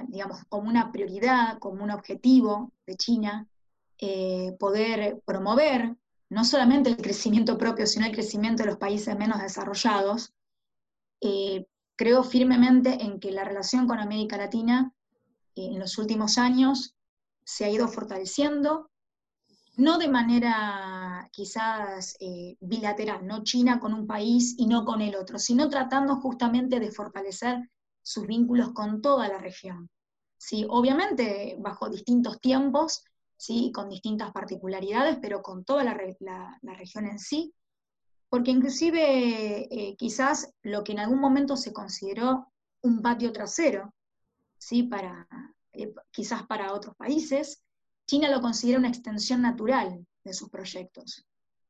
digamos, 0.06 0.44
como 0.48 0.68
una 0.68 0.92
prioridad, 0.92 1.58
como 1.58 1.82
un 1.82 1.90
objetivo 1.90 2.72
de 2.86 2.94
China, 2.94 3.48
eh, 3.98 4.54
poder 4.60 5.20
promover 5.26 5.96
no 6.28 6.44
solamente 6.44 6.90
el 6.90 6.96
crecimiento 6.96 7.58
propio, 7.58 7.88
sino 7.88 8.06
el 8.06 8.12
crecimiento 8.12 8.62
de 8.62 8.68
los 8.68 8.78
países 8.78 9.18
menos 9.18 9.42
desarrollados, 9.42 10.32
creo 11.96 12.22
firmemente 12.22 13.02
en 13.04 13.18
que 13.20 13.30
la 13.30 13.44
relación 13.44 13.86
con 13.86 13.98
América 13.98 14.36
Latina 14.36 14.92
en 15.54 15.78
los 15.78 15.98
últimos 15.98 16.38
años 16.38 16.94
se 17.44 17.64
ha 17.64 17.70
ido 17.70 17.88
fortaleciendo, 17.88 18.90
no 19.76 19.98
de 19.98 20.08
manera 20.08 21.28
quizás 21.32 22.16
eh, 22.20 22.56
bilateral, 22.60 23.26
no 23.26 23.44
China 23.44 23.78
con 23.78 23.92
un 23.92 24.06
país 24.06 24.54
y 24.58 24.66
no 24.66 24.84
con 24.84 25.00
el 25.00 25.14
otro, 25.14 25.38
sino 25.38 25.68
tratando 25.68 26.16
justamente 26.16 26.80
de 26.80 26.90
fortalecer 26.90 27.70
sus 28.02 28.26
vínculos 28.26 28.72
con 28.72 29.02
toda 29.02 29.28
la 29.28 29.38
región. 29.38 29.90
¿sí? 30.38 30.66
Obviamente 30.68 31.56
bajo 31.58 31.90
distintos 31.90 32.40
tiempos, 32.40 33.04
¿sí? 33.36 33.70
con 33.72 33.88
distintas 33.88 34.32
particularidades, 34.32 35.18
pero 35.20 35.42
con 35.42 35.64
toda 35.64 35.84
la, 35.84 35.94
región 35.94 37.06
en 37.06 37.18
sí, 37.18 37.52
porque 38.28 38.50
inclusive 38.50 39.68
eh, 39.70 39.96
quizás 39.96 40.52
lo 40.62 40.82
que 40.84 40.92
en 40.92 41.00
algún 41.00 41.20
momento 41.20 41.56
se 41.56 41.72
consideró 41.72 42.52
un 42.82 43.02
patio 43.02 43.32
trasero 43.32 43.94
¿sí? 44.58 44.82
para, 44.84 45.28
eh, 45.72 45.92
quizás 46.10 46.46
para 46.46 46.72
otros 46.72 46.96
países, 46.96 47.62
China 48.06 48.30
lo 48.30 48.40
considera 48.40 48.78
una 48.78 48.88
extensión 48.88 49.42
natural 49.42 50.06
de 50.24 50.32
sus 50.32 50.48
proyectos. 50.48 51.26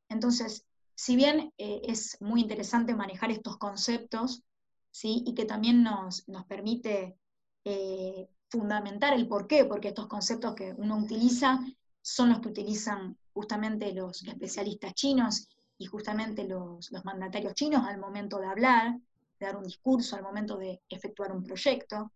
Entonces, 0.09 0.65
si 0.95 1.17
bien 1.17 1.53
eh, 1.59 1.83
es 1.85 2.17
muy 2.21 2.41
interesante 2.41 2.95
manejar 2.95 3.31
estos 3.31 3.59
conceptos, 3.59 4.43
¿sí? 4.91 5.23
y 5.27 5.35
que 5.35 5.45
también 5.45 5.83
nos, 5.83 6.25
permite 6.49 7.17
eh, 7.65 8.29
fundamentar 8.49 9.13
el 9.13 9.29
por 9.29 9.47
qué, 9.47 9.65
porque 9.65 9.89
estos 9.89 10.07
conceptos 10.07 10.55
que 10.55 10.73
uno 10.77 10.97
utiliza 10.99 11.61
son 12.01 12.31
los 12.31 12.41
que 12.41 12.49
utilizan 12.49 13.19
justamente 13.33 13.93
los 13.93 14.23
especialistas 14.23 14.95
chinos 14.95 15.49
y 15.79 15.87
justamente 15.87 16.45
los, 16.45 16.91
mandatarios 17.05 17.55
chinos 17.55 17.85
al 17.87 17.99
momento 17.99 18.39
de 18.39 18.47
hablar, 18.47 18.99
de 19.39 19.47
dar 19.47 19.57
un 19.57 19.65
discurso, 19.65 20.17
al 20.17 20.23
momento 20.23 20.57
de 20.57 20.81
efectuar 20.89 21.33
un 21.33 21.43
proyecto. 21.43 22.13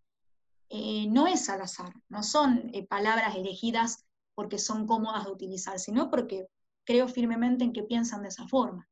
Eh, 0.68 1.06
no 1.08 1.26
es 1.26 1.48
al 1.50 1.62
azar, 1.62 1.92
no 2.08 2.22
son 2.22 2.70
eh, 2.72 2.86
palabras 2.86 3.34
elegidas 3.34 4.04
porque 4.34 4.58
son 4.58 4.86
cómodas 4.86 5.24
de 5.24 5.32
utilizar, 5.32 5.78
sino 5.78 6.10
porque 6.10 6.46
creo 6.84 7.08
firmemente 7.08 7.64
en 7.64 7.72
que 7.72 7.82
piensan 7.82 8.22
de 8.22 8.28
esa 8.28 8.46
forma. 8.46 8.88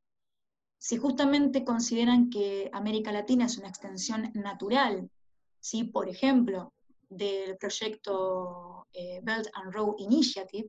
Si 0.78 0.96
justamente 0.96 1.64
consideran 1.64 2.31
que 2.31 2.68
América 2.72 3.12
Latina 3.12 3.46
es 3.46 3.59
una 3.59 3.68
extensión 3.68 4.31
natural, 4.35 5.11
¿sí? 5.61 5.85
por 5.85 6.09
ejemplo, 6.09 6.72
del 7.09 7.57
proyecto 7.57 8.87
eh, 8.92 9.20
Belt 9.22 9.48
and 9.54 9.72
Road 9.72 9.94
Initiative, 9.98 10.68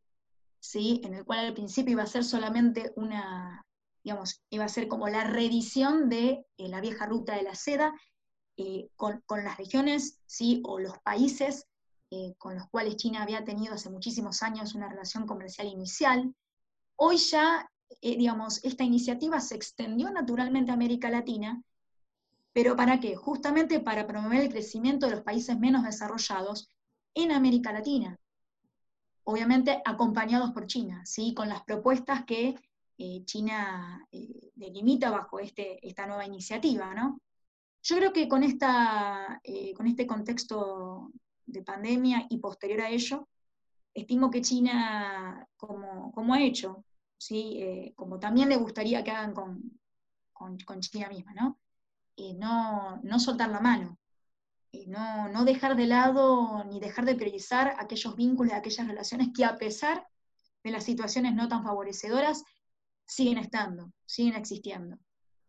¿sí? 0.59 1.01
en 1.03 1.15
el 1.15 1.25
cual 1.25 1.39
al 1.39 1.53
principio 1.53 1.93
iba 1.93 2.03
a 2.03 2.07
ser 2.07 2.23
solamente 2.23 2.93
una, 2.95 3.65
iba 4.03 4.65
a 4.65 4.69
ser 4.69 4.87
como 4.87 5.07
la 5.09 5.23
reedición 5.23 6.09
de 6.09 6.45
la 6.57 6.81
vieja 6.81 7.05
ruta 7.05 7.35
de 7.35 7.43
la 7.43 7.55
seda 7.55 7.93
eh, 8.61 8.89
con, 8.97 9.23
las 9.41 9.57
regiones 9.57 10.19
¿sí? 10.25 10.61
o 10.65 10.79
los 10.79 10.99
países 10.99 11.65
eh, 12.11 12.33
con 12.37 12.55
los 12.55 12.67
cuales 12.69 12.97
China 12.97 13.23
había 13.23 13.45
tenido 13.45 13.75
hace 13.75 13.89
muchísimos 13.89 14.43
años 14.43 14.75
una 14.75 14.89
relación 14.89 15.25
comercial 15.25 15.67
inicial. 15.67 16.35
Hoy 16.97 17.15
ya, 17.15 17.69
eh, 18.01 18.17
digamos, 18.17 18.61
esta 18.65 18.83
iniciativa 18.83 19.39
se 19.39 19.55
extendió 19.55 20.11
naturalmente 20.11 20.71
a 20.71 20.73
América 20.73 21.09
Latina, 21.09 21.63
pero 22.51 22.75
¿para 22.75 22.99
qué? 22.99 23.15
Justamente 23.15 23.79
para 23.79 24.05
promover 24.05 24.41
el 24.41 24.49
crecimiento 24.49 25.05
de 25.05 25.13
los 25.13 25.21
países 25.21 25.57
menos 25.57 25.85
desarrollados 25.85 26.67
en 27.13 27.31
América 27.31 27.71
Latina. 27.71 28.19
Obviamente 29.23 29.81
acompañados 29.85 30.51
por 30.51 30.67
China, 30.67 31.05
¿sí? 31.05 31.33
con 31.33 31.47
las 31.47 31.63
propuestas 31.63 32.25
que 32.25 32.55
China 33.23 34.05
delimita 34.55 35.09
bajo 35.09 35.39
este, 35.39 35.85
esta 35.87 36.05
nueva 36.05 36.25
iniciativa, 36.25 36.93
¿no? 36.93 37.21
Yo 37.81 37.95
creo 37.95 38.13
que 38.13 38.27
con, 38.27 38.43
esta, 38.43 39.39
eh, 39.43 39.73
con 39.73 39.87
este 39.87 40.05
contexto 40.05 41.11
de 41.45 41.63
pandemia 41.63 42.27
y 42.29 42.37
posterior 42.37 42.81
a 42.81 42.89
ello, 42.89 43.27
estimo 43.93 44.29
que 44.29 44.41
China, 44.41 45.47
como, 45.55 46.33
ha 46.33 46.41
hecho, 46.41 46.83
¿sí? 47.17 47.57
Eh, 47.61 47.93
como 47.95 48.19
también 48.19 48.49
le 48.49 48.57
gustaría 48.57 49.03
que 49.03 49.11
hagan 49.11 49.33
con, 49.33 49.79
con, 50.33 50.81
China 50.81 51.09
misma, 51.09 51.33
¿no? 51.33 51.59
Eh, 52.17 52.33
¿no? 52.33 52.99
no, 53.01 53.19
soltar 53.19 53.49
la 53.49 53.61
mano, 53.61 53.97
no, 54.87 55.29
no, 55.29 55.45
dejar 55.45 55.75
de 55.75 55.87
lado 55.87 56.63
ni 56.65 56.79
dejar 56.79 57.05
de 57.05 57.15
priorizar 57.15 57.75
aquellos 57.79 58.15
vínculos, 58.15 58.53
aquellas 58.53 58.87
relaciones 58.87 59.29
que 59.33 59.45
a 59.45 59.55
pesar 59.55 60.05
de 60.63 60.71
las 60.71 60.83
situaciones 60.83 61.33
no 61.33 61.47
tan 61.47 61.63
favorecedoras, 61.63 62.43
siguen 63.09 63.39
estando, 63.39 63.91
siguen 64.05 64.35
existiendo. 64.35 64.97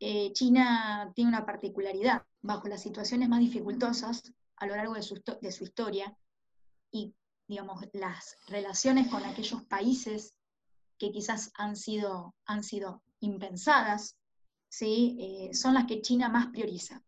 Eh, 0.00 0.32
China 0.32 1.12
tiene 1.14 1.28
una 1.28 1.44
particularidad. 1.44 2.24
Bajo 2.42 2.68
las 2.68 2.82
situaciones 2.82 3.28
más 3.28 3.40
dificultosas 3.40 4.32
a 4.56 4.66
lo 4.66 4.74
largo 4.74 4.94
de 4.94 5.02
su, 5.02 5.64
historia 5.64 6.16
y, 6.90 7.14
digamos, 7.46 7.84
las 7.92 8.38
relaciones 8.48 9.08
con 9.08 9.22
aquellos 9.24 9.62
países 9.64 10.34
que 10.98 11.12
quizás 11.12 11.52
han 11.54 11.76
sido, 11.76 12.34
han 12.46 12.64
sido 12.64 13.02
impensadas, 13.20 14.16
¿sí? 14.70 15.18
Eh, 15.20 15.54
son 15.54 15.74
las 15.74 15.84
que 15.84 16.00
China 16.00 16.30
más 16.30 16.46
prioriza. 16.46 17.02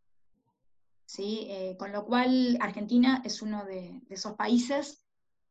¿sí? 1.13 1.47
Eh, 1.49 1.77
con 1.79 1.93
lo 1.93 2.07
cual 2.07 2.57
Argentina 2.61 3.21
es 3.25 3.43
uno 3.43 3.65
de, 3.65 4.01
esos 4.09 4.33
países 4.35 5.05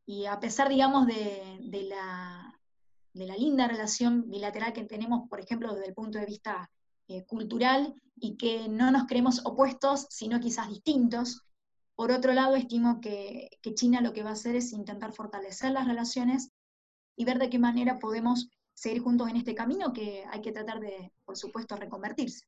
y 0.07 0.25
a 0.25 0.39
pesar, 0.39 0.69
digamos, 0.69 1.05
de, 1.05 1.87
la, 1.87 2.50
de, 3.13 3.25
la, 3.25 3.35
linda 3.35 3.67
relación 3.67 4.29
bilateral 4.29 4.73
que 4.73 4.83
tenemos, 4.83 5.27
por 5.29 5.39
ejemplo, 5.39 5.73
desde 5.73 5.87
el 5.87 5.93
punto 5.93 6.19
de 6.19 6.25
vista 6.25 6.69
eh, 7.07 7.25
cultural 7.25 7.93
y 8.15 8.37
que 8.37 8.69
no 8.69 8.91
nos 8.91 9.05
creemos 9.05 9.41
opuestos, 9.45 10.07
sino 10.09 10.39
quizás 10.39 10.69
distintos. 10.69 11.43
Por 11.95 12.11
otro 12.11 12.33
lado, 12.33 12.55
estimo 12.55 13.01
que, 13.01 13.49
China 13.75 14.01
lo 14.01 14.13
que 14.13 14.23
va 14.23 14.29
a 14.29 14.33
hacer 14.33 14.55
es 14.55 14.71
intentar 14.73 15.13
fortalecer 15.13 15.71
las 15.71 15.87
relaciones 15.87 16.51
y 17.15 17.25
ver 17.25 17.39
de 17.39 17.49
qué 17.49 17.59
manera 17.59 17.99
podemos 17.99 18.49
seguir 18.73 19.01
juntos 19.01 19.29
en 19.29 19.37
este 19.37 19.55
camino 19.55 19.93
que 19.93 20.23
hay 20.31 20.41
que 20.41 20.51
tratar 20.51 20.79
de, 20.79 21.11
por 21.25 21.37
supuesto, 21.37 21.75
reconvertirse. 21.75 22.45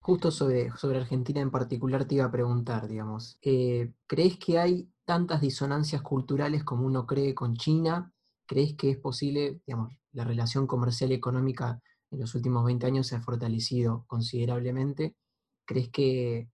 Justo 0.00 0.30
sobre, 0.30 0.70
sobre 0.76 0.98
Argentina 0.98 1.40
en 1.40 1.50
particular 1.50 2.04
te 2.04 2.16
iba 2.16 2.26
a 2.26 2.30
preguntar, 2.30 2.88
digamos, 2.88 3.38
eh, 3.40 3.92
¿crees 4.06 4.38
que 4.38 4.58
hay 4.58 4.88
tantas 5.04 5.40
disonancias 5.40 6.02
culturales 6.02 6.64
como 6.64 6.84
uno 6.84 7.06
cree 7.06 7.34
con 7.34 7.54
China? 7.56 8.12
¿Crees 8.46 8.74
que 8.74 8.90
es 8.90 8.98
posible, 8.98 9.60
digamos, 9.66 9.96
la 10.12 10.24
relación 10.24 10.66
comercial 10.66 11.12
y 11.12 11.14
económica 11.14 11.80
en 12.14 12.20
los 12.20 12.34
últimos 12.34 12.64
20 12.64 12.86
años 12.86 13.06
se 13.08 13.16
ha 13.16 13.20
fortalecido 13.20 14.04
considerablemente. 14.06 15.16
¿Crees 15.64 15.88
que 15.90 16.48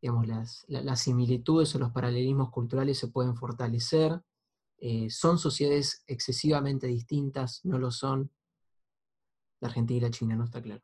digamos, 0.00 0.26
las, 0.26 1.00
similitudes 1.00 1.74
o 1.74 1.78
los 1.78 1.92
paralelismos 1.92 2.50
culturales 2.50 2.98
se 2.98 3.08
pueden 3.08 3.36
fortalecer? 3.36 4.20
Eh, 4.78 5.08
¿Son 5.10 5.38
sociedades 5.38 6.02
excesivamente 6.06 6.86
distintas? 6.86 7.64
¿No 7.64 7.78
lo 7.78 7.90
son? 7.90 8.30
La 9.60 9.68
Argentina 9.68 9.98
y 9.98 10.00
la 10.00 10.10
China, 10.10 10.36
no 10.36 10.44
está 10.44 10.60
claro. 10.60 10.82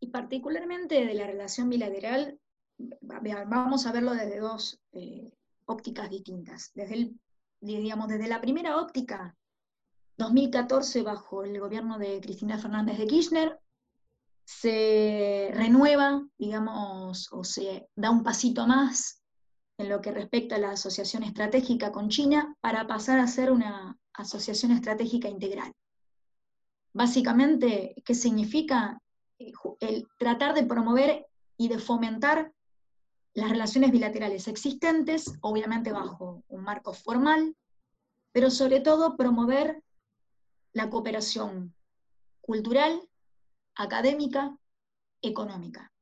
Y 0.00 0.08
particularmente 0.08 1.04
de 1.06 1.14
la 1.14 1.26
relación 1.26 1.68
bilateral, 1.68 2.40
vamos 3.00 3.86
a 3.86 3.92
verlo 3.92 4.12
desde 4.12 4.40
dos 4.40 4.80
eh, 4.92 5.32
ópticas 5.66 6.10
distintas. 6.10 6.72
Desde, 6.74 6.94
el, 6.94 7.20
digamos, 7.64 8.08
desde 8.08 8.28
la 8.28 8.40
primera 8.40 8.76
óptica, 8.76 9.36
2014, 10.16 11.02
bajo 11.02 11.44
el 11.44 11.58
gobierno 11.58 11.98
de 11.98 12.20
Cristina 12.20 12.58
Fernández 12.58 12.98
de 12.98 13.06
Kirchner, 13.06 13.58
se 14.44 15.50
renueva, 15.54 16.22
digamos, 16.38 17.28
o 17.32 17.42
se 17.44 17.88
da 17.96 18.10
un 18.10 18.22
pasito 18.22 18.66
más 18.66 19.22
en 19.78 19.88
lo 19.88 20.00
que 20.00 20.12
respecta 20.12 20.56
a 20.56 20.58
la 20.58 20.72
asociación 20.72 21.22
estratégica 21.22 21.90
con 21.90 22.08
China 22.08 22.54
para 22.60 22.86
pasar 22.86 23.18
a 23.18 23.26
ser 23.26 23.50
una 23.50 23.98
asociación 24.12 24.70
estratégica 24.70 25.28
integral. 25.28 25.72
Básicamente, 26.92 27.94
¿qué 28.04 28.14
significa? 28.14 29.00
Eh, 29.38 29.52
el 29.80 30.06
tratar 30.18 30.54
de 30.54 30.64
promover 30.64 31.26
y 31.56 31.68
de 31.68 31.78
fomentar 31.78 32.52
las 33.34 33.50
relaciones 33.50 33.90
bilaterales 33.90 34.46
existentes, 34.48 35.32
obviamente 35.40 35.92
bajo 35.92 36.44
un 36.48 36.62
marco 36.62 36.92
formal, 36.92 37.56
pero 38.32 38.50
sobre 38.50 38.80
todo 38.80 39.16
promover 39.16 39.82
la 40.72 40.88
cooperación 40.88 41.74
cultural, 42.40 43.00
académica, 43.74 44.56
económica. 45.20 45.92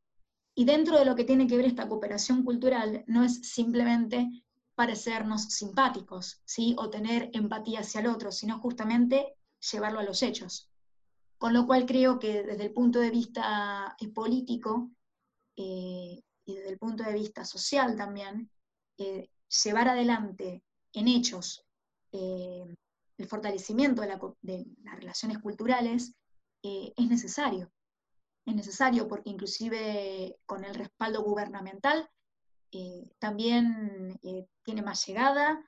Y 0.54 0.64
dentro 0.66 0.98
de 0.98 1.06
lo 1.06 1.14
que 1.14 1.24
tiene 1.24 1.46
que 1.46 1.56
ver 1.56 1.66
esta 1.66 1.88
cooperación 1.88 2.42
cultural, 2.42 3.04
no 3.06 3.24
es 3.24 3.48
simplemente 3.48 4.28
parecernos 4.74 5.44
simpáticos, 5.44 6.42
¿sí? 6.44 6.74
o 6.78 6.90
tener 6.90 7.30
empatía 7.32 7.80
hacia 7.80 8.00
el 8.00 8.08
otro, 8.08 8.32
sino 8.32 8.58
justamente 8.58 9.34
llevarlo 9.70 10.00
a 10.00 10.04
los 10.04 10.22
hechos. 10.22 10.70
Con 11.38 11.54
lo 11.54 11.66
cual 11.66 11.86
creo 11.86 12.18
que 12.18 12.42
desde 12.42 12.64
el 12.64 12.72
punto 12.72 12.98
de 13.00 13.10
vista 13.10 13.96
eh, 13.98 14.08
político 14.08 14.90
eh, 15.56 16.22
y 16.44 16.56
desde 16.56 16.70
el 16.70 16.78
punto 16.78 17.04
de 17.04 17.12
vista 17.12 17.44
social 17.44 17.96
también, 17.96 18.50
eh, 18.98 19.28
llevar 19.64 19.88
adelante 19.88 20.62
en 20.92 21.08
hechos 21.08 21.64
el 22.12 23.26
fortalecimiento 23.26 24.02
de, 24.42 24.66
las 24.82 24.96
relaciones 24.96 25.38
culturales 25.38 26.12
es 26.62 27.08
necesario. 27.08 27.72
Es 28.44 28.54
necesario 28.54 29.08
porque 29.08 29.30
inclusive 29.30 30.36
con 30.44 30.62
el 30.64 30.74
respaldo 30.74 31.22
gubernamental 31.22 32.06
también 33.18 34.20
tiene 34.62 34.82
más 34.82 35.06
llegada, 35.06 35.64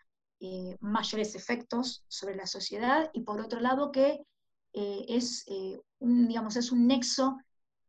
mayores 0.81 1.35
efectos 1.35 2.05
sobre 2.09 2.37
la 2.37 2.47
sociedad 2.47 3.11
y 3.15 3.23
por 3.23 3.41
otro 3.41 3.61
lado 3.61 3.91
que 3.91 4.27
eh, 4.75 5.07
es, 5.09 5.45
eh, 5.47 5.81
digamos, 6.01 6.57
es 6.57 6.73
un 6.73 6.87
nexo 6.87 7.39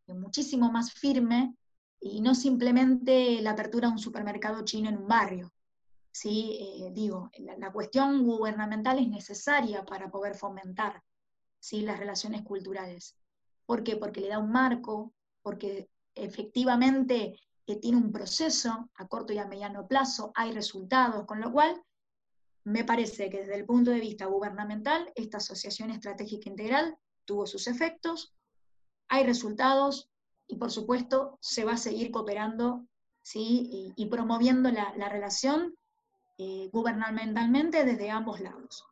muchísimo 0.07 0.71
más 0.71 0.93
firme 0.93 1.55
y 2.07 2.21
no 2.21 2.35
simplemente 2.35 3.41
la 3.41 3.51
apertura 3.51 3.87
de 3.87 3.93
un 3.93 3.99
supermercado 3.99 4.63
chino 4.63 4.89
en 4.89 4.97
un 4.97 5.07
barrio. 5.07 5.51
¿sí? 6.11 6.55
Eh, 6.61 6.91
digo, 6.93 7.31
la, 7.39 7.71
cuestión 7.71 8.23
gubernamental 8.23 8.99
es 8.99 9.09
necesaria 9.09 9.83
para 9.83 10.11
poder 10.11 10.35
fomentar 10.35 11.01
¿sí? 11.59 11.81
las 11.81 11.97
relaciones 11.97 12.43
culturales. 12.43 13.17
¿Por 13.65 13.83
qué? 13.83 13.97
Porque 13.97 14.21
le 14.21 14.27
da 14.27 14.37
un 14.37 14.51
marco, 14.51 15.13
porque 15.41 15.89
efectivamente 16.13 17.39
tiene 17.81 17.97
un 17.97 18.11
proceso 18.11 18.87
a 18.93 19.07
corto 19.07 19.33
y 19.33 19.39
a 19.39 19.47
mediano 19.47 19.87
plazo, 19.87 20.31
hay 20.35 20.51
resultados, 20.51 21.25
con 21.25 21.41
lo 21.41 21.51
cual 21.51 21.81
me 22.65 22.83
parece 22.83 23.31
que 23.31 23.39
desde 23.39 23.55
el 23.55 23.65
punto 23.65 23.89
de 23.89 23.99
vista 23.99 24.27
gubernamental, 24.27 25.11
esta 25.15 25.37
asociación 25.37 25.89
estratégica 25.89 26.49
integral 26.49 26.95
tuvo 27.25 27.47
sus 27.47 27.65
efectos, 27.67 28.35
hay 29.07 29.25
resultados 29.25 30.11
y 30.47 30.55
por 30.57 30.71
supuesto 30.71 31.37
se 31.41 31.63
va 31.65 31.73
a 31.73 31.77
seguir 31.77 32.11
cooperando 32.11 32.85
¿sí? 33.21 33.93
y, 33.95 34.05
promoviendo 34.07 34.71
la, 34.71 35.09
relación 35.09 35.75
eh, 36.37 36.69
gubernamentalmente 36.71 37.83
desde 37.85 38.11
ambos 38.11 38.39
lados. 38.39 38.85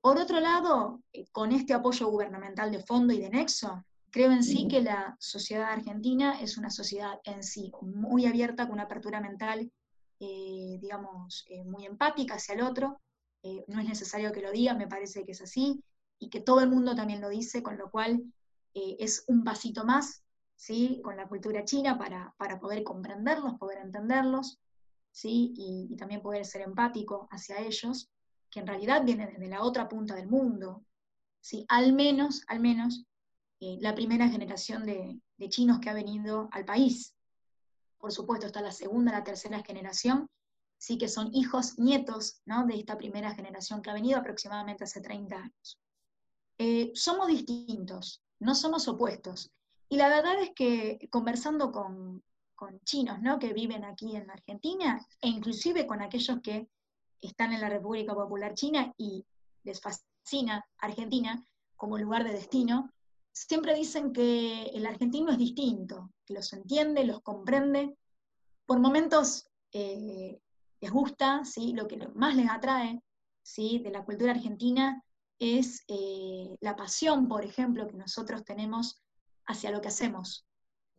Por 0.00 0.18
otro 0.18 0.40
lado, 0.40 1.00
eh, 1.12 1.26
con 1.32 1.52
este 1.52 1.74
apoyo 1.74 2.08
gubernamental 2.08 2.70
de 2.70 2.82
fondo 2.82 3.12
y 3.12 3.18
de 3.18 3.30
nexo, 3.30 3.84
creo 4.10 4.30
en 4.30 4.44
sí 4.44 4.68
que 4.68 4.82
la 4.82 5.16
sociedad 5.18 5.72
argentina 5.72 6.40
es 6.40 6.56
una 6.56 6.70
sociedad 6.70 7.18
en 7.24 7.42
sí 7.42 7.72
muy 7.82 8.26
abierta, 8.26 8.64
con 8.64 8.74
una 8.74 8.84
apertura 8.84 9.20
mental, 9.20 9.70
eh, 10.20 10.78
digamos, 10.80 11.44
muy 11.66 11.84
empática 11.84 12.36
hacia 12.36 12.54
el 12.54 12.62
otro, 12.62 13.00
eh, 13.48 13.64
no 13.68 13.80
es 13.80 13.88
necesario 13.88 14.32
que 14.32 14.42
lo 14.42 14.50
diga, 14.50 14.74
me 14.74 14.88
parece 14.88 15.24
que 15.24 15.30
es 15.30 15.40
así, 15.40 15.80
y 16.18 16.30
que 16.30 16.40
todo 16.40 16.60
el 16.62 16.68
mundo 16.68 16.96
también 16.96 17.20
lo 17.20 17.28
dice, 17.28 17.62
con 17.62 17.78
lo 17.78 17.92
cual 17.92 18.24
eh, 18.74 18.96
es 18.98 19.22
un 19.28 19.44
pasito 19.44 19.84
más, 19.84 20.24
¿sí? 20.56 21.00
Con 21.04 21.16
la 21.16 21.28
cultura 21.28 21.64
china 21.64 21.98
para, 21.98 22.58
poder 22.58 22.82
comprenderlos, 22.82 23.54
poder 23.58 23.78
entenderlos, 23.78 24.58
¿sí? 25.12 25.54
Y, 25.56 25.96
también 25.96 26.22
poder 26.22 26.44
ser 26.44 26.62
empático 26.62 27.28
hacia 27.30 27.60
ellos, 27.60 28.10
que 28.50 28.60
en 28.60 28.66
realidad 28.66 29.04
vienen 29.04 29.30
desde 29.32 29.48
la 29.48 29.62
otra 29.62 29.88
punta 29.88 30.14
del 30.14 30.28
mundo, 30.28 30.84
¿sí? 31.40 31.64
Al 31.68 31.92
menos, 31.92 32.42
al 32.48 32.60
menos, 32.60 33.04
eh, 33.60 33.78
la 33.80 33.94
primera 33.94 34.28
generación 34.28 34.84
de, 34.84 35.20
de 35.38 35.48
chinos 35.48 35.78
que 35.80 35.90
ha 35.90 35.94
venido 35.94 36.48
al 36.52 36.64
país. 36.64 37.14
Por 37.98 38.12
supuesto, 38.12 38.46
está 38.46 38.60
la 38.60 38.72
segunda, 38.72 39.12
la 39.12 39.24
tercera 39.24 39.62
generación, 39.62 40.28
sí 40.78 40.98
que 40.98 41.08
son 41.08 41.34
hijos, 41.34 41.78
nietos 41.78 42.40
¿no? 42.44 42.66
de 42.66 42.76
esta 42.76 42.96
primera 42.96 43.34
generación 43.34 43.82
que 43.82 43.90
ha 43.90 43.94
venido 43.94 44.18
aproximadamente 44.18 44.84
hace 44.84 45.00
30 45.00 45.36
años. 45.36 45.80
Eh, 46.58 46.92
somos 46.94 47.28
distintos, 47.28 48.22
no 48.38 48.54
somos 48.54 48.88
opuestos. 48.88 49.50
Y 49.88 49.96
la 49.96 50.08
verdad 50.08 50.40
es 50.40 50.50
que 50.54 51.08
conversando 51.10 51.70
con, 51.70 52.22
chinos 52.84 53.20
¿no? 53.20 53.38
que 53.38 53.52
viven 53.52 53.84
aquí 53.84 54.16
en 54.16 54.30
Argentina, 54.30 55.06
e 55.20 55.28
inclusive 55.28 55.86
con 55.86 56.02
aquellos 56.02 56.40
que 56.40 56.68
están 57.20 57.52
en 57.52 57.60
la 57.60 57.68
República 57.68 58.14
Popular 58.14 58.54
China 58.54 58.92
y 58.96 59.24
les 59.62 59.80
fascina 59.80 60.64
Argentina 60.78 61.44
como 61.76 61.98
lugar 61.98 62.24
de 62.24 62.32
destino, 62.32 62.90
siempre 63.32 63.74
dicen 63.74 64.12
que 64.12 64.64
el 64.74 64.86
argentino 64.86 65.30
es 65.30 65.38
distinto, 65.38 66.10
que 66.24 66.34
los 66.34 66.52
entiende, 66.52 67.04
los 67.04 67.20
comprende. 67.20 67.96
Por 68.64 68.80
momentos 68.80 69.46
eh, 69.72 70.40
les 70.80 70.90
gusta, 70.90 71.44
¿sí? 71.44 71.74
lo 71.74 71.86
que 71.86 71.98
más 72.14 72.34
les 72.34 72.48
atrae 72.48 73.02
¿sí? 73.42 73.78
de 73.80 73.90
la 73.90 74.04
cultura 74.04 74.32
argentina 74.32 75.02
es 75.38 75.84
eh, 75.88 76.56
la 76.60 76.74
pasión, 76.74 77.28
por 77.28 77.44
ejemplo, 77.44 77.86
que 77.86 77.96
nosotros 77.96 78.44
tenemos 78.44 79.02
hacia 79.46 79.70
lo 79.70 79.80
que 79.80 79.88
hacemos. 79.88 80.46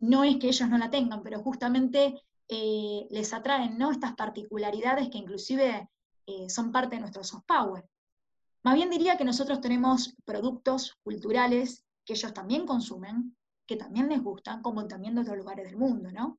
No 0.00 0.24
es 0.24 0.36
que 0.36 0.48
ellos 0.48 0.68
no 0.68 0.78
la 0.78 0.90
tengan, 0.90 1.22
pero 1.22 1.40
justamente 1.40 2.22
eh, 2.48 3.06
les 3.10 3.32
atraen 3.32 3.76
¿no? 3.76 3.90
estas 3.90 4.14
particularidades 4.14 5.10
que 5.10 5.18
inclusive 5.18 5.88
eh, 6.26 6.48
son 6.48 6.72
parte 6.72 6.96
de 6.96 7.00
nuestro 7.00 7.24
soft 7.24 7.44
power. 7.46 7.84
Más 8.62 8.74
bien 8.74 8.90
diría 8.90 9.16
que 9.16 9.24
nosotros 9.24 9.60
tenemos 9.60 10.16
productos 10.24 10.96
culturales 11.02 11.84
que 12.04 12.14
ellos 12.14 12.32
también 12.32 12.66
consumen, 12.66 13.36
que 13.66 13.76
también 13.76 14.08
les 14.08 14.22
gustan, 14.22 14.62
como 14.62 14.86
también 14.86 15.14
de 15.14 15.20
otros 15.20 15.36
lugares 15.36 15.66
del 15.66 15.76
mundo, 15.76 16.10
¿no? 16.10 16.38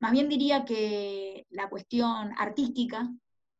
Más 0.00 0.12
bien 0.12 0.28
diría 0.28 0.64
que 0.64 1.46
la 1.50 1.68
cuestión 1.68 2.32
artística, 2.38 3.08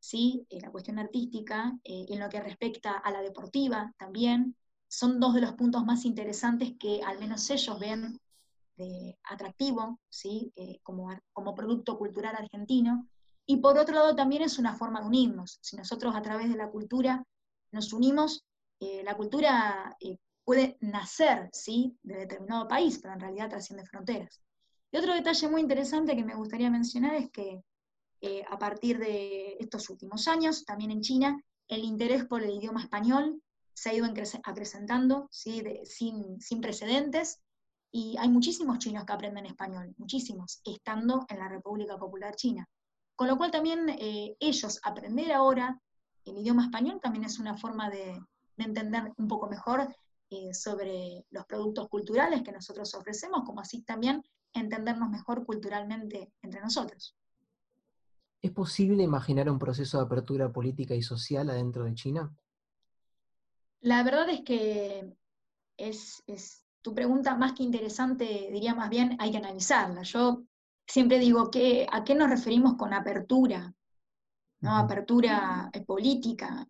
¿sí? 0.00 0.46
Eh, 0.48 0.60
la 0.60 0.70
cuestión 0.70 0.98
artística, 0.98 1.78
en 1.84 2.18
lo 2.18 2.28
que 2.28 2.40
respecta 2.40 2.92
a 2.92 3.10
la 3.10 3.20
deportiva 3.20 3.92
también, 3.98 4.56
son 4.92 5.18
dos 5.20 5.34
de 5.34 5.40
los 5.40 5.52
puntos 5.54 5.84
más 5.84 6.04
interesantes 6.04 6.74
que 6.78 7.02
al 7.02 7.18
menos 7.18 7.48
ellos 7.50 7.78
ven 7.78 8.20
de 8.76 9.18
atractivo, 9.24 9.98
¿sí? 10.08 10.52
Eh, 10.56 10.80
como, 10.82 11.08
como 11.32 11.54
producto 11.54 11.96
cultural 11.96 12.36
argentino. 12.36 13.08
Y 13.46 13.56
por 13.56 13.78
otro 13.78 13.94
lado 13.94 14.14
también 14.14 14.42
es 14.42 14.58
una 14.58 14.74
forma 14.74 15.00
de 15.00 15.06
unirnos. 15.06 15.58
Si 15.62 15.76
nosotros 15.76 16.14
a 16.14 16.22
través 16.22 16.48
de 16.48 16.56
la 16.56 16.70
cultura 16.70 17.24
nos 17.70 17.92
unimos, 17.92 18.44
la 18.80 19.16
cultura 19.16 19.96
puede 20.44 20.76
nacer 20.80 21.48
¿sí? 21.52 21.96
de 22.02 22.16
determinado 22.16 22.66
país, 22.68 22.98
pero 23.00 23.14
en 23.14 23.20
realidad 23.20 23.48
trasciende 23.48 23.86
fronteras. 23.86 24.40
Y 24.90 24.98
otro 24.98 25.14
detalle 25.14 25.48
muy 25.48 25.60
interesante 25.60 26.16
que 26.16 26.24
me 26.24 26.34
gustaría 26.34 26.70
mencionar 26.70 27.14
es 27.14 27.30
que 27.30 27.62
eh, 28.20 28.44
a 28.48 28.58
partir 28.58 28.98
de 28.98 29.56
estos 29.58 29.90
últimos 29.90 30.28
años, 30.28 30.64
también 30.64 30.90
en 30.90 31.00
China, 31.00 31.42
el 31.66 31.82
interés 31.82 32.24
por 32.24 32.42
el 32.42 32.50
idioma 32.50 32.82
español 32.82 33.42
se 33.82 33.90
ha 33.90 33.94
ido 33.94 34.06
acrecentando 34.44 35.26
¿sí? 35.32 35.60
sin, 35.82 36.60
precedentes 36.60 37.40
y 37.90 38.16
hay 38.16 38.28
muchísimos 38.28 38.78
chinos 38.78 39.04
que 39.04 39.12
aprenden 39.12 39.44
español, 39.44 39.92
muchísimos, 39.98 40.60
estando 40.64 41.26
en 41.28 41.40
la 41.40 41.48
República 41.48 41.98
Popular 41.98 42.36
China. 42.36 42.68
Con 43.16 43.26
lo 43.26 43.36
cual 43.36 43.50
también 43.50 43.88
eh, 43.88 44.36
ellos 44.38 44.78
aprender 44.84 45.32
ahora 45.32 45.80
el 46.24 46.38
idioma 46.38 46.66
español 46.66 47.00
también 47.02 47.24
es 47.24 47.40
una 47.40 47.56
forma 47.56 47.90
de, 47.90 48.20
entender 48.56 49.12
un 49.16 49.26
poco 49.26 49.48
mejor 49.48 49.92
eh, 50.30 50.54
sobre 50.54 51.24
los 51.30 51.44
productos 51.46 51.88
culturales 51.88 52.42
que 52.44 52.52
nosotros 52.52 52.94
ofrecemos, 52.94 53.42
como 53.44 53.62
así 53.62 53.82
también 53.82 54.22
entendernos 54.52 55.10
mejor 55.10 55.44
culturalmente 55.44 56.32
entre 56.40 56.60
nosotros. 56.60 57.16
¿Es 58.40 58.52
posible 58.52 59.02
imaginar 59.02 59.50
un 59.50 59.58
proceso 59.58 59.98
de 59.98 60.04
apertura 60.04 60.52
política 60.52 60.94
y 60.94 61.02
social 61.02 61.50
adentro 61.50 61.84
de 61.84 61.94
China? 61.94 62.32
La 63.82 64.04
verdad 64.04 64.28
es 64.30 64.42
que 64.42 65.12
es, 65.76 66.22
tu 66.82 66.94
pregunta 66.94 67.34
más 67.34 67.52
que 67.52 67.64
interesante, 67.64 68.48
diría 68.52 68.74
más 68.74 68.88
bien, 68.88 69.16
hay 69.18 69.32
que 69.32 69.38
analizarla. 69.38 70.02
Yo 70.02 70.44
siempre 70.86 71.18
digo, 71.18 71.50
que, 71.50 71.86
¿a 71.90 72.04
qué 72.04 72.14
nos 72.14 72.30
referimos 72.30 72.74
con 72.76 72.92
apertura? 72.92 73.74
¿no? 74.60 74.76
Apertura 74.76 75.68
eh, 75.72 75.84
política, 75.84 76.66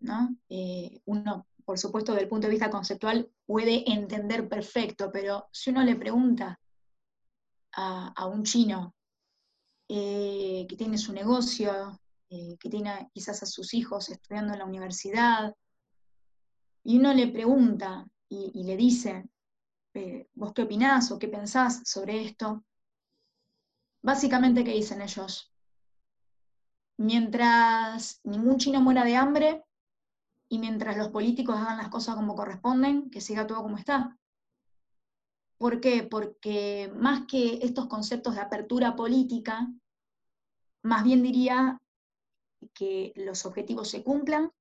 ¿no? 0.00 0.36
Eh, 0.48 1.00
uno, 1.04 1.46
por 1.64 1.78
supuesto, 1.78 2.12
desde 2.12 2.24
el 2.24 2.28
punto 2.28 2.48
de 2.48 2.52
vista 2.52 2.70
conceptual, 2.70 3.30
puede 3.46 3.88
entender 3.90 4.48
perfecto, 4.48 5.10
pero 5.12 5.48
si 5.52 5.70
uno 5.70 5.84
le 5.84 5.94
pregunta 5.94 6.58
a, 7.78 8.26
un 8.26 8.42
chino 8.42 8.94
eh, 9.88 10.66
que 10.68 10.76
tiene 10.76 10.98
su 10.98 11.12
negocio, 11.12 12.00
que 12.28 12.68
tiene 12.68 13.08
quizás 13.12 13.42
a 13.44 13.46
sus 13.46 13.72
hijos 13.74 14.08
estudiando 14.08 14.52
en 14.52 14.58
la 14.58 14.64
universidad, 14.64 15.54
y 16.86 16.98
uno 16.98 17.12
le 17.12 17.26
pregunta 17.26 18.06
y, 18.28 18.62
le 18.62 18.76
dice, 18.76 19.28
¿vos 20.34 20.52
qué 20.52 20.62
opinás 20.62 21.10
o 21.10 21.18
qué 21.18 21.26
pensás 21.26 21.82
sobre 21.84 22.24
esto? 22.24 22.64
Básicamente, 24.02 24.62
¿qué 24.62 24.70
dicen 24.70 25.02
ellos? 25.02 25.52
Mientras 26.96 28.20
ningún 28.22 28.58
chino 28.58 28.80
muera 28.80 29.04
de 29.04 29.16
hambre 29.16 29.64
y 30.48 30.60
mientras 30.60 30.96
los 30.96 31.08
políticos 31.08 31.56
hagan 31.56 31.78
las 31.78 31.88
cosas 31.88 32.14
como 32.14 32.36
corresponden, 32.36 33.10
que 33.10 33.20
siga 33.20 33.48
todo 33.48 33.64
como 33.64 33.78
está. 33.78 34.16
¿Por 35.58 35.80
qué? 35.80 36.04
Porque 36.04 36.92
más 36.94 37.26
que 37.26 37.58
estos 37.62 37.86
conceptos 37.86 38.36
de 38.36 38.42
apertura 38.42 38.94
política, 38.94 39.68
más 40.82 41.02
bien 41.02 41.24
diría 41.24 41.82
que 42.74 43.12
los 43.16 43.44
objetivos 43.44 43.90
se 43.90 44.04
cumplan, 44.04 44.52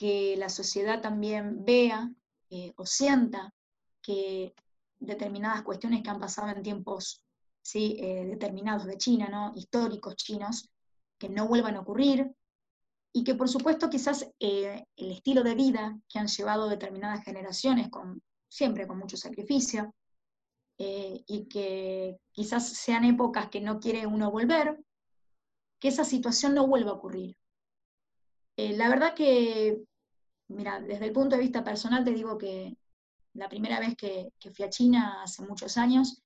que 0.00 0.34
la 0.38 0.48
sociedad 0.48 1.02
también 1.02 1.62
vea 1.62 2.10
eh, 2.48 2.72
o 2.78 2.86
sienta 2.86 3.52
que 4.00 4.54
determinadas 4.98 5.60
cuestiones 5.60 6.02
que 6.02 6.08
han 6.08 6.18
pasado 6.18 6.48
en 6.48 6.62
tiempos 6.62 7.22
¿sí? 7.60 7.98
Eh, 8.00 8.24
determinados 8.24 8.86
de 8.86 8.96
China, 8.96 9.28
¿no? 9.28 9.52
históricos 9.54 10.16
chinos, 10.16 10.70
que 11.18 11.28
no 11.28 11.46
vuelvan 11.46 11.76
a 11.76 11.80
ocurrir, 11.80 12.32
y 13.12 13.24
que 13.24 13.34
por 13.34 13.50
supuesto 13.50 13.90
quizás 13.90 14.26
eh, 14.40 14.86
el 14.96 15.10
estilo 15.10 15.42
de 15.42 15.54
vida 15.54 15.98
que 16.08 16.18
han 16.18 16.28
llevado 16.28 16.70
determinadas 16.70 17.22
generaciones, 17.22 17.90
con, 17.90 18.22
siempre 18.48 18.86
con 18.86 18.98
mucho 18.98 19.18
sacrificio, 19.18 19.94
y 20.78 21.46
que 21.50 22.16
quizás 22.32 22.66
sean 22.70 23.04
épocas 23.04 23.50
que 23.50 23.60
no 23.60 23.80
quiere 23.80 24.06
uno 24.06 24.30
volver, 24.30 24.82
que 25.78 25.88
esa 25.88 26.06
situación 26.06 26.54
no 26.54 26.66
vuelva 26.66 26.92
a 26.92 26.94
ocurrir. 26.94 27.36
la 28.56 28.88
verdad 28.88 29.12
que, 29.14 29.84
mira, 30.50 30.80
desde 30.80 31.06
el 31.06 31.12
punto 31.12 31.36
de 31.36 31.42
vista 31.42 31.64
personal 31.64 32.04
te 32.04 32.12
digo 32.12 32.36
que 32.36 32.76
la 33.34 33.48
primera 33.48 33.80
vez 33.80 33.96
que, 33.96 34.32
fui 34.54 34.64
a 34.64 34.70
China 34.70 35.22
hace 35.22 35.42
muchos 35.42 35.76
años, 35.76 36.22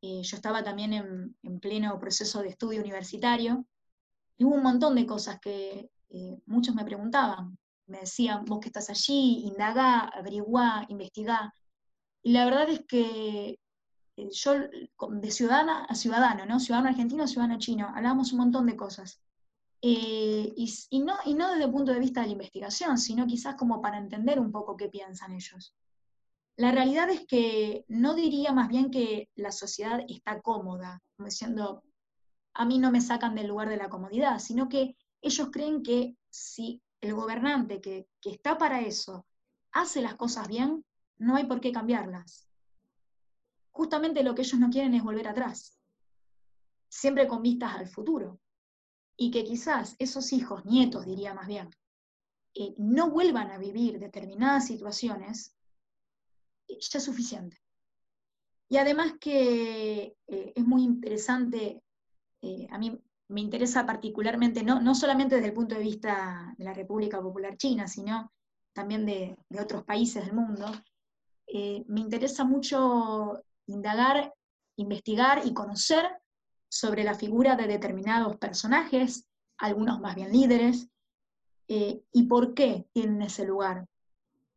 eh, 0.00 0.22
yo 0.22 0.36
estaba 0.36 0.62
también 0.62 0.92
en, 0.92 1.60
pleno 1.60 1.98
proceso 1.98 2.40
de 2.42 2.48
estudio 2.48 2.80
universitario, 2.80 3.66
y 4.36 4.44
hubo 4.44 4.54
un 4.54 4.62
montón 4.62 4.94
de 4.94 5.06
cosas 5.06 5.40
que 5.40 5.90
eh, 6.10 6.38
muchos 6.46 6.74
me 6.74 6.84
preguntaban. 6.84 7.58
Me 7.86 8.00
decían, 8.00 8.44
vos 8.44 8.60
que 8.60 8.68
estás 8.68 8.88
allí, 8.90 9.42
indagá, 9.44 10.00
averiguá, 10.00 10.86
investigá. 10.88 11.52
Y 12.22 12.32
la 12.32 12.44
verdad 12.44 12.68
es 12.68 12.84
que 12.86 13.58
eh, 14.16 14.28
yo, 14.30 14.52
de 14.54 15.30
ciudadana 15.30 15.84
a 15.84 15.94
ciudadano, 15.94 16.46
¿no? 16.46 16.60
Ciudadano 16.60 16.90
argentino 16.90 17.26
ciudadano 17.26 17.58
chino, 17.58 17.88
hablábamos 17.94 18.32
un 18.32 18.38
montón 18.38 18.66
de 18.66 18.76
cosas. 18.76 19.20
Y, 19.80 20.88
y, 20.90 21.00
no, 21.00 21.14
y 21.24 21.34
desde 21.34 21.64
el 21.64 21.70
punto 21.70 21.92
de 21.92 22.00
vista 22.00 22.20
de 22.20 22.28
la 22.28 22.32
investigación, 22.32 22.98
sino 22.98 23.26
quizás 23.26 23.54
como 23.54 23.80
para 23.80 23.98
entender 23.98 24.40
un 24.40 24.50
poco 24.50 24.76
qué 24.76 24.88
piensan 24.88 25.32
ellos. 25.32 25.74
La 26.56 26.72
realidad 26.72 27.08
es 27.10 27.24
que 27.26 27.84
no 27.86 28.14
diría 28.14 28.52
más 28.52 28.68
bien 28.68 28.90
que 28.90 29.28
la 29.36 29.52
sociedad 29.52 30.00
está 30.08 30.40
cómoda, 30.40 31.00
como 31.16 31.28
diciendo, 31.28 31.84
a 32.54 32.64
mí 32.64 32.80
no 32.80 32.90
me 32.90 33.00
sacan 33.00 33.36
del 33.36 33.46
lugar 33.46 33.68
de 33.68 33.76
la 33.76 33.88
comodidad, 33.88 34.40
sino 34.40 34.68
que 34.68 34.96
ellos 35.22 35.50
creen 35.52 35.84
que 35.84 36.16
si 36.28 36.82
el 37.00 37.14
gobernante 37.14 37.80
que, 37.80 38.08
está 38.24 38.58
para 38.58 38.80
eso 38.80 39.24
hace 39.70 40.02
las 40.02 40.16
cosas 40.16 40.48
bien, 40.48 40.84
no 41.18 41.36
hay 41.36 41.44
por 41.44 41.60
qué 41.60 41.70
cambiarlas. 41.70 42.48
Justamente 43.70 44.24
lo 44.24 44.34
que 44.34 44.42
ellos 44.42 44.58
no 44.58 44.70
quieren 44.70 44.94
es 44.94 45.04
volver 45.04 45.28
atrás, 45.28 45.78
siempre 46.88 47.28
con 47.28 47.42
vistas 47.42 47.76
al 47.76 47.86
futuro. 47.86 48.40
Y 49.18 49.30
que 49.30 49.44
quizás 49.44 49.96
esos 49.98 50.32
hijos, 50.32 50.64
nietos 50.64 51.04
diría 51.04 51.34
más 51.34 51.48
bien, 51.48 51.68
eh, 52.54 52.74
no 52.78 53.10
vuelvan 53.10 53.50
a 53.50 53.58
vivir 53.58 53.98
determinadas 53.98 54.66
situaciones 54.66 55.54
ya 56.68 56.98
es 56.98 57.04
suficiente. 57.04 57.56
Y 58.68 58.76
además 58.76 59.14
que 59.20 60.16
eh, 60.26 60.52
es 60.54 60.64
muy 60.64 60.82
interesante, 60.82 61.82
eh, 62.42 62.66
a 62.70 62.78
mí 62.78 62.98
me 63.28 63.40
interesa 63.40 63.86
particularmente, 63.86 64.62
no, 64.62 64.80
no 64.80 64.94
solamente 64.94 65.36
desde 65.36 65.48
el 65.48 65.54
punto 65.54 65.74
de 65.74 65.82
vista 65.82 66.54
de 66.56 66.64
la 66.64 66.74
República 66.74 67.20
Popular 67.20 67.56
China, 67.56 67.88
sino 67.88 68.32
también 68.72 69.06
de, 69.06 69.36
otros 69.60 69.84
países 69.84 70.24
del 70.24 70.34
mundo, 70.34 70.66
eh, 71.46 71.82
me 71.88 72.00
interesa 72.00 72.44
mucho 72.44 73.42
indagar, 73.66 74.34
investigar 74.76 75.42
y 75.46 75.54
conocer 75.54 76.06
sobre 76.68 77.04
la 77.04 77.14
figura 77.14 77.56
de 77.56 77.66
determinados 77.66 78.36
personajes, 78.36 79.26
algunos 79.58 80.00
más 80.00 80.14
bien 80.14 80.32
líderes, 80.32 80.88
y 81.68 82.22
por 82.28 82.54
qué 82.54 82.86
tienen 82.92 83.22
ese 83.22 83.44
lugar. 83.44 83.86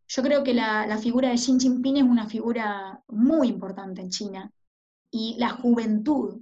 Yo 0.08 0.24
creo 0.24 0.44
que 0.44 0.54
la, 0.54 0.98
figura 0.98 1.30
de 1.30 1.36
Xi 1.36 1.58
Jinping 1.60 1.98
es 1.98 2.04
una 2.04 2.28
figura 2.28 3.02
muy 3.08 3.48
importante 3.48 4.02
en 4.02 4.10
China 4.10 4.52
y 5.10 5.36
la 5.38 5.50
juventud 5.50 6.42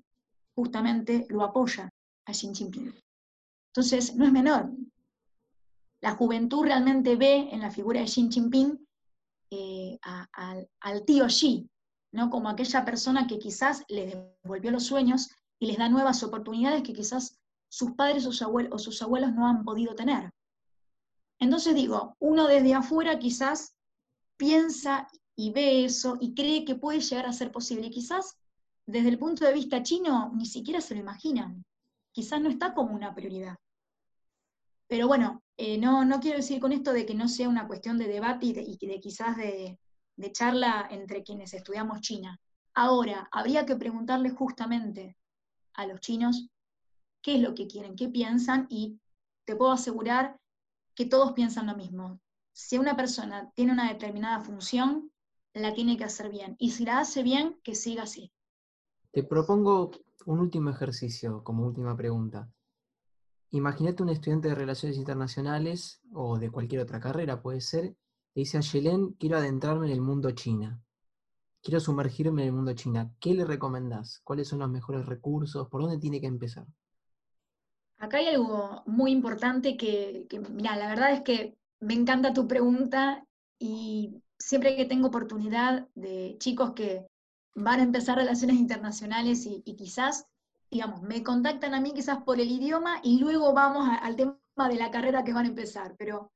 justamente 0.55 1.25
lo 1.29 1.43
apoya 1.43 1.89
a 2.25 2.32
Xi 2.32 2.49
Jinping. 2.53 2.93
Entonces, 3.67 4.15
no 4.15 4.25
es 4.25 4.32
menor. 4.32 4.71
La 6.01 6.15
juventud 6.15 6.63
realmente 6.63 7.15
ve 7.15 7.49
en 7.51 7.62
la 7.62 7.69
figura 7.69 7.99
de 7.99 8.08
Xi 8.08 8.29
Jinping 8.32 8.88
eh, 9.51 9.99
al 10.01 11.05
tío 11.05 11.27
Xi, 11.27 11.69
¿no? 12.12 12.29
como 12.29 12.49
aquella 12.49 12.86
persona 12.86 13.27
que 13.27 13.38
quizás 13.38 13.84
les 13.88 14.15
devolvió 14.43 14.71
los 14.71 14.86
sueños 14.86 15.29
y 15.59 15.67
les 15.67 15.77
da 15.77 15.89
nuevas 15.89 16.23
oportunidades 16.23 16.83
que 16.83 16.93
quizás 16.93 17.37
sus 17.67 17.91
padres 17.91 18.25
o 18.25 18.31
sus 18.31 19.01
abuelos 19.01 19.33
no 19.33 19.47
han 19.47 19.63
podido 19.63 19.93
tener. 19.93 20.31
Entonces 21.37 21.75
digo, 21.75 22.15
uno 22.19 22.47
desde 22.47 22.73
afuera 22.73 23.19
quizás 23.19 23.75
piensa 24.37 25.07
y 25.35 25.51
ve 25.51 25.85
eso 25.85 26.17
y 26.19 26.33
cree 26.33 26.65
que 26.65 26.75
puede 26.75 26.99
llegar 26.99 27.25
a 27.25 27.33
ser 27.33 27.51
posible. 27.51 27.89
Quizás 27.89 28.37
desde 28.85 29.09
el 29.09 29.19
punto 29.19 29.45
de 29.45 29.53
vista 29.53 29.83
chino 29.83 30.31
ni 30.35 30.45
siquiera 30.45 30.81
se 30.81 30.95
lo 30.95 31.01
imaginan. 31.01 31.63
Quizás 32.11 32.41
no 32.41 32.49
está 32.49 32.73
como 32.73 32.95
una 32.95 33.13
prioridad. 33.13 33.55
Pero 34.87 35.07
bueno, 35.07 35.43
eh, 35.55 35.77
no, 35.77 36.03
no 36.03 36.19
quiero 36.19 36.37
decir 36.37 36.59
con 36.59 36.71
esto 36.71 36.91
de 36.91 37.05
que 37.05 37.13
no 37.13 37.27
sea 37.27 37.47
una 37.47 37.67
cuestión 37.67 37.97
de 37.97 38.07
debate 38.07 38.47
y 38.47 38.53
de, 38.53 38.99
quizás 38.99 39.37
de, 39.37 39.77
de 40.15 40.31
charla 40.31 40.87
entre 40.89 41.23
quienes 41.23 41.53
estudiamos 41.53 42.01
China. 42.01 42.39
Ahora, 42.73 43.29
habría 43.31 43.65
que 43.65 43.75
preguntarle 43.75 44.31
justamente 44.31 45.15
a 45.79 45.87
los 45.87 45.99
chinos 45.99 46.49
qué 47.21 47.35
es 47.35 47.41
lo 47.41 47.53
que 47.53 47.67
quieren, 47.67 47.95
qué 47.95 48.09
piensan 48.09 48.67
y 48.69 48.99
te 49.45 49.55
puedo 49.55 49.71
asegurar 49.71 50.39
que 50.95 51.05
todos 51.05 51.33
piensan 51.33 51.67
lo 51.67 51.75
mismo. 51.75 52.19
Si 52.51 52.77
una 52.77 52.95
persona 52.95 53.51
tiene 53.55 53.71
una 53.71 53.89
determinada 53.91 54.41
función, 54.41 55.11
la 55.53 55.73
tiene 55.73 55.97
que 55.97 56.03
hacer 56.03 56.29
bien. 56.29 56.55
Y 56.59 56.71
si 56.71 56.85
la 56.85 56.99
hace 56.99 57.23
bien, 57.23 57.59
que 57.63 57.75
siga 57.75 58.03
así. 58.03 58.31
Te 59.11 59.23
propongo 59.23 59.91
un 60.25 60.39
último 60.39 60.69
ejercicio 60.69 61.43
como 61.43 61.65
última 61.65 61.95
pregunta. 61.95 62.49
Imagínate 63.51 64.03
un 64.03 64.09
estudiante 64.09 64.49
de 64.49 64.55
Relaciones 64.55 64.97
Internacionales 64.97 66.01
o 66.13 66.37
de 66.37 66.51
cualquier 66.51 66.81
otra 66.81 66.99
carrera, 66.99 67.41
puede 67.41 67.61
ser, 67.61 67.85
le 67.85 67.95
dice 68.41 68.57
a 68.57 68.61
Yelén, 68.61 69.13
quiero 69.13 69.37
adentrarme 69.37 69.87
en 69.87 69.93
el 69.93 70.01
mundo 70.01 70.29
China. 70.31 70.79
Quiero 71.61 71.79
sumergirme 71.79 72.43
en 72.43 72.47
el 72.47 72.53
mundo 72.53 72.73
China. 72.73 73.11
¿Qué 73.19 73.33
le 73.33 73.45
recomendás? 73.45 74.21
¿Cuáles 74.23 74.47
son 74.47 74.59
los 74.59 74.69
mejores 74.69 75.05
recursos? 75.05 75.67
¿Por 75.67 75.81
dónde 75.81 75.97
tiene 75.97 76.21
que 76.21 76.27
empezar? 76.27 76.65
Acá 77.97 78.17
hay 78.17 78.27
algo 78.27 78.81
muy 78.85 79.12
importante 79.12 79.75
que, 79.75 80.25
mira, 80.51 80.77
la 80.77 80.87
verdad 80.87 81.12
es 81.12 81.21
que 81.21 81.57
me 81.81 81.93
encanta 81.93 82.33
tu 82.33 82.47
pregunta 82.47 83.25
y 83.57 84.21
siempre 84.37 84.77
que 84.77 84.85
tengo 84.85 85.07
oportunidad 85.07 85.87
de 85.95 86.37
chicos 86.39 86.71
que 86.71 87.05
van 87.55 87.81
a 87.81 87.83
empezar 87.83 88.17
relaciones 88.17 88.55
internacionales 88.55 89.45
y, 89.45 89.62
quizás, 89.75 90.27
digamos, 90.71 91.01
me 91.01 91.23
contactan 91.23 91.73
a 91.73 91.81
mí 91.81 91.91
quizás 91.93 92.23
por 92.23 92.39
el 92.39 92.49
idioma 92.49 93.01
y 93.03 93.19
luego 93.19 93.53
vamos 93.53 93.89
al 94.01 94.15
tema 94.15 94.39
de 94.69 94.75
la 94.75 94.91
carrera 94.91 95.25
que 95.25 95.33
van 95.33 95.45
a 95.45 95.49
empezar, 95.49 95.95
pero 95.97 96.31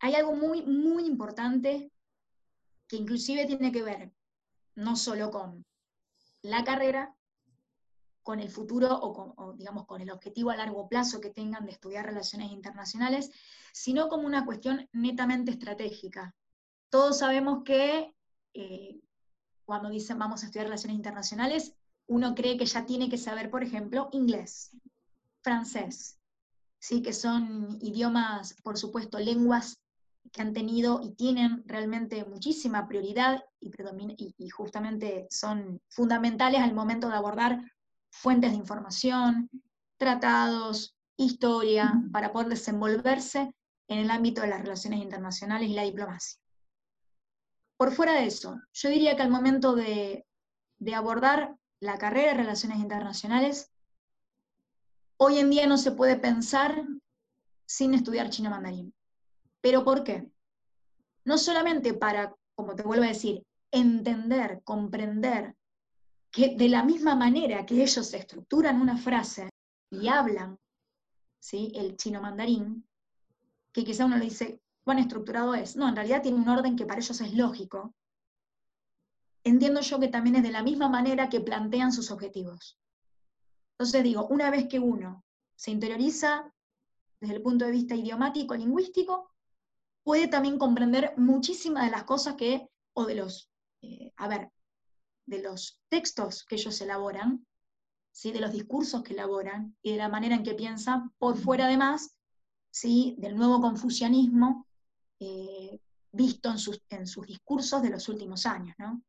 hay 0.00 0.14
algo 0.14 0.34
muy, 0.34 0.62
muy 0.62 1.06
importante 1.06 1.90
que 2.92 2.98
inclusive 2.98 3.46
tiene 3.46 3.72
que 3.72 3.82
ver 3.82 4.12
no 4.74 4.96
solo 4.96 5.30
con 5.30 5.64
la 6.42 6.62
carrera, 6.62 7.16
con 8.22 8.38
el 8.38 8.50
futuro 8.50 8.98
o, 9.00 9.54
digamos 9.54 9.86
con 9.86 10.02
el 10.02 10.10
objetivo 10.10 10.50
a 10.50 10.56
largo 10.56 10.90
plazo 10.90 11.18
que 11.18 11.30
tengan 11.30 11.64
de 11.64 11.72
estudiar 11.72 12.04
relaciones 12.04 12.52
internacionales, 12.52 13.30
sino 13.72 14.10
como 14.10 14.26
una 14.26 14.44
cuestión 14.44 14.90
netamente 14.92 15.52
estratégica. 15.52 16.34
Todos 16.90 17.20
sabemos 17.20 17.64
que 17.64 18.14
eh, 18.52 19.00
cuando 19.64 19.88
dicen 19.88 20.18
vamos 20.18 20.42
a 20.42 20.46
estudiar 20.46 20.66
relaciones 20.66 20.98
internacionales, 20.98 21.74
uno 22.08 22.34
cree 22.34 22.58
que 22.58 22.66
ya 22.66 22.84
tiene 22.84 23.08
que 23.08 23.16
saber, 23.16 23.48
por 23.48 23.62
ejemplo, 23.62 24.10
inglés, 24.12 24.76
francés, 25.40 26.20
¿sí? 26.78 27.00
que 27.00 27.14
son 27.14 27.78
idiomas, 27.80 28.52
por 28.62 28.76
supuesto, 28.76 29.18
lenguas 29.18 29.81
que 30.30 30.42
han 30.42 30.52
tenido 30.52 31.00
y 31.02 31.14
tienen 31.14 31.62
realmente 31.66 32.24
muchísima 32.24 32.86
prioridad 32.86 33.42
y, 33.60 33.70
y, 34.38 34.48
justamente 34.48 35.26
son 35.30 35.80
fundamentales 35.88 36.60
al 36.60 36.74
momento 36.74 37.08
de 37.08 37.14
abordar 37.14 37.60
fuentes 38.10 38.52
de 38.52 38.58
información, 38.58 39.50
tratados, 39.96 40.94
historia, 41.16 41.92
para 42.12 42.32
poder 42.32 42.48
desenvolverse 42.48 43.54
en 43.88 43.98
el 43.98 44.10
ámbito 44.10 44.40
de 44.40 44.48
las 44.48 44.62
relaciones 44.62 45.00
internacionales 45.00 45.68
y 45.68 45.74
la 45.74 45.82
diplomacia. 45.82 46.40
Por 47.76 47.92
fuera 47.92 48.14
de 48.14 48.26
eso, 48.26 48.60
yo 48.72 48.88
diría 48.90 49.16
que 49.16 49.22
al 49.22 49.30
momento 49.30 49.74
de, 49.74 50.24
abordar 50.94 51.56
la 51.80 51.98
carrera 51.98 52.32
de 52.32 52.38
relaciones 52.38 52.78
internacionales, 52.78 53.72
hoy 55.16 55.38
en 55.38 55.50
día 55.50 55.66
no 55.66 55.76
se 55.76 55.92
puede 55.92 56.16
pensar 56.16 56.84
sin 57.66 57.94
estudiar 57.94 58.30
chino 58.30 58.50
mandarín. 58.50 58.94
¿Pero 59.62 59.84
por 59.84 60.04
qué? 60.04 60.28
No 61.24 61.38
solamente 61.38 61.94
para, 61.94 62.34
como 62.54 62.74
te 62.74 62.82
vuelvo 62.82 63.04
a 63.04 63.08
decir, 63.08 63.46
entender, 63.70 64.60
comprender 64.64 65.54
que 66.30 66.56
de 66.56 66.68
la 66.68 66.82
misma 66.82 67.14
manera 67.14 67.64
que 67.64 67.82
ellos 67.82 68.12
estructuran 68.12 68.80
una 68.80 68.98
frase 68.98 69.48
y 69.90 70.08
hablan 70.08 70.58
¿sí? 71.38 71.72
el 71.74 71.96
chino 71.96 72.20
mandarín, 72.20 72.86
que 73.72 73.84
quizá 73.84 74.04
uno 74.04 74.18
le 74.18 74.24
dice, 74.24 74.60
¿cuán 74.84 74.98
estructurado 74.98 75.54
es? 75.54 75.76
No, 75.76 75.88
en 75.88 75.96
realidad 75.96 76.22
tiene 76.22 76.38
un 76.38 76.48
orden 76.48 76.76
que 76.76 76.84
para 76.84 77.00
ellos 77.00 77.20
es 77.20 77.34
lógico. 77.34 77.94
Entiendo 79.44 79.80
yo 79.80 80.00
que 80.00 80.08
también 80.08 80.36
es 80.36 80.42
de 80.42 80.52
la 80.52 80.62
misma 80.62 80.88
manera 80.88 81.28
que 81.28 81.40
plantean 81.40 81.92
sus 81.92 82.10
objetivos. 82.10 82.78
Entonces 83.72 84.02
digo, 84.02 84.26
una 84.28 84.50
vez 84.50 84.68
que 84.68 84.78
uno 84.78 85.24
se 85.54 85.70
interioriza 85.70 86.52
desde 87.20 87.36
el 87.36 87.42
punto 87.42 87.64
de 87.64 87.70
vista 87.70 87.94
idiomático, 87.94 88.54
lingüístico, 88.54 89.31
puede 90.04 90.28
también 90.28 90.58
comprender 90.58 91.14
muchísimas 91.16 91.84
de 91.84 91.90
las 91.90 92.04
cosas 92.04 92.34
que, 92.34 92.68
o 92.94 93.06
de 93.06 93.14
los, 93.14 93.48
eh, 93.82 94.12
a 94.16 94.28
ver, 94.28 94.50
de 95.26 95.42
los 95.42 95.80
textos 95.88 96.44
que 96.44 96.56
ellos 96.56 96.80
elaboran, 96.80 97.46
¿sí? 98.10 98.32
de 98.32 98.40
los 98.40 98.52
discursos 98.52 99.02
que 99.02 99.14
elaboran 99.14 99.76
y 99.82 99.92
de 99.92 99.98
la 99.98 100.08
manera 100.08 100.34
en 100.34 100.42
que 100.42 100.54
piensan, 100.54 101.12
por 101.18 101.36
fuera 101.36 101.66
además 101.66 102.14
¿sí? 102.70 103.14
del 103.18 103.36
nuevo 103.36 103.60
confucianismo 103.60 104.66
eh, 105.20 105.78
visto 106.10 106.50
en 106.50 106.58
sus, 106.58 106.80
en 106.90 107.06
sus, 107.06 107.26
discursos 107.26 107.82
de 107.82 107.90
los 107.90 108.08
últimos 108.08 108.44
años. 108.46 108.74
¿no? 108.78 109.02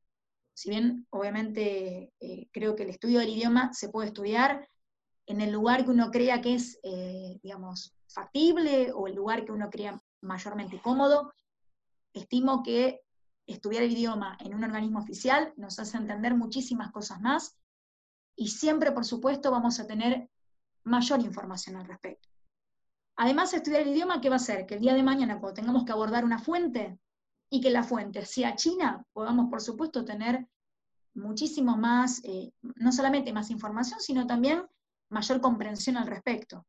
Si 0.53 0.69
bien 0.69 1.07
obviamente 1.09 2.13
eh, 2.19 2.47
creo 2.51 2.75
que 2.75 2.83
el 2.83 2.89
estudio 2.89 3.19
del 3.19 3.29
idioma 3.29 3.73
se 3.73 3.89
puede 3.89 4.07
estudiar 4.07 4.67
en 5.25 5.41
el 5.41 5.51
lugar 5.51 5.85
que 5.85 5.91
uno 5.91 6.11
crea 6.11 6.41
que 6.41 6.55
es, 6.55 6.79
eh, 6.83 7.39
digamos, 7.41 7.93
factible 8.07 8.91
o 8.93 9.07
el 9.07 9.15
lugar 9.15 9.45
que 9.45 9.51
uno 9.51 9.69
crea 9.69 10.01
mayormente 10.23 10.81
cómodo, 10.81 11.33
estimo 12.13 12.63
que 12.63 13.01
estudiar 13.45 13.83
el 13.83 13.91
idioma 13.91 14.37
en 14.39 14.55
un 14.55 14.63
organismo 14.63 14.99
oficial 14.99 15.53
nos 15.57 15.77
hace 15.79 15.97
entender 15.97 16.33
muchísimas 16.35 16.91
cosas 16.91 17.21
más 17.21 17.57
y 18.35 18.47
siempre, 18.47 18.91
por 18.91 19.05
supuesto, 19.05 19.51
vamos 19.51 19.79
a 19.79 19.87
tener 19.87 20.29
mayor 20.83 21.21
información 21.21 21.75
al 21.75 21.85
respecto. 21.85 22.29
Además, 23.15 23.53
estudiar 23.53 23.81
el 23.81 23.89
idioma, 23.89 24.21
¿qué 24.21 24.29
va 24.29 24.35
a 24.35 24.37
hacer? 24.37 24.65
Que 24.65 24.75
el 24.75 24.81
día 24.81 24.95
de 24.95 25.03
mañana, 25.03 25.39
cuando 25.39 25.61
tengamos 25.61 25.85
que 25.85 25.91
abordar 25.91 26.25
una 26.25 26.39
fuente 26.39 26.97
y 27.49 27.61
que 27.61 27.69
la 27.69 27.83
fuente 27.83 28.25
sea 28.25 28.55
china, 28.55 29.05
podamos, 29.13 29.49
por 29.49 29.61
supuesto, 29.61 30.03
tener 30.03 30.47
muchísimo 31.13 31.77
más, 31.77 32.21
eh, 32.23 32.51
no 32.61 32.91
solamente 32.91 33.31
más 33.31 33.51
información, 33.51 33.99
sino 33.99 34.25
también 34.25 34.65
mayor 35.09 35.41
comprensión 35.41 35.97
al 35.97 36.07
respecto. 36.07 36.65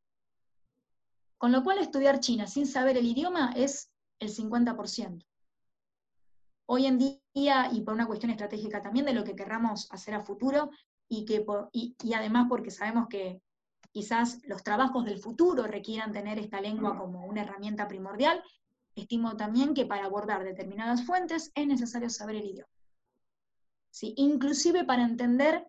Con 1.45 1.53
lo 1.53 1.63
cual, 1.63 1.77
estudiar 1.77 2.21
China 2.21 2.47
sin 2.47 2.67
saber 2.67 2.97
el 2.97 3.05
idioma 3.05 3.53
es 3.55 3.93
el 4.19 4.31
50% 4.35 5.27
hoy 6.65 6.87
en 6.87 6.97
día, 6.97 7.69
y 7.71 7.83
por 7.83 7.93
una 7.93 8.07
cuestión 8.07 8.31
estratégica 8.31 8.81
también 8.81 9.05
de 9.05 9.13
lo 9.13 9.25
que 9.25 9.37
querramos 9.37 9.87
hacer 9.93 10.15
a 10.15 10.25
futuro, 10.25 10.71
y, 11.07 11.27
que 11.27 11.45
y, 11.71 12.15
además 12.15 12.47
porque 12.49 12.71
sabemos 12.71 13.09
que 13.09 13.43
quizás 13.93 14.41
los 14.45 14.63
trabajos 14.63 15.05
del 15.05 15.19
futuro 15.19 15.65
requieran 15.65 16.13
tener 16.13 16.39
esta 16.39 16.63
lengua 16.63 16.97
como 16.97 17.27
una 17.27 17.43
herramienta 17.43 17.89
primordial, 17.89 18.43
estimo 18.95 19.37
también 19.37 19.75
que 19.75 19.85
para 19.85 20.07
abordar 20.07 20.45
determinadas 20.45 21.05
fuentes 21.05 21.53
es 21.55 21.67
necesario 21.67 22.09
saber 22.09 22.37
el 22.37 22.47
idioma. 22.47 22.73
¿Sí? 23.91 24.15
Inclusive 24.17 24.85
para 24.85 25.03
entender 25.03 25.69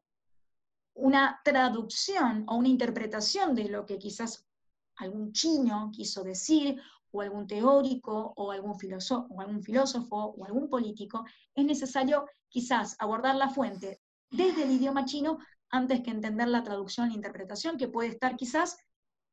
una 0.94 1.42
traducción 1.44 2.46
o 2.48 2.56
una 2.56 2.70
interpretación 2.70 3.56
de 3.56 3.68
lo 3.68 3.86
que 3.86 3.98
quizás 3.98 4.46
algún 4.98 5.32
chino 5.32 5.90
quiso 5.92 6.24
decir 6.24 6.80
o 7.12 7.22
algún 7.22 7.48
teórico 7.48 8.34
o 8.36 8.52
algún, 8.52 8.78
filósofo, 8.78 9.28
o 9.30 9.42
algún 9.42 9.64
filósofo 9.64 10.16
o 10.38 10.46
algún 10.46 10.70
político, 10.70 11.26
es 11.54 11.66
necesario 11.66 12.26
quizás 12.50 12.96
abordar 13.00 13.36
la 13.36 13.50
fuente 13.50 14.02
desde 14.30 14.64
el 14.64 14.72
idioma 14.72 15.06
chino 15.06 15.38
antes 15.70 16.02
que 16.02 16.12
entender 16.12 16.48
la 16.48 16.64
traducción 16.64 17.12
e 17.12 17.16
interpretación, 17.16 17.78
que 17.78 17.88
puede 17.88 18.10
estar 18.10 18.36
quizás 18.36 18.78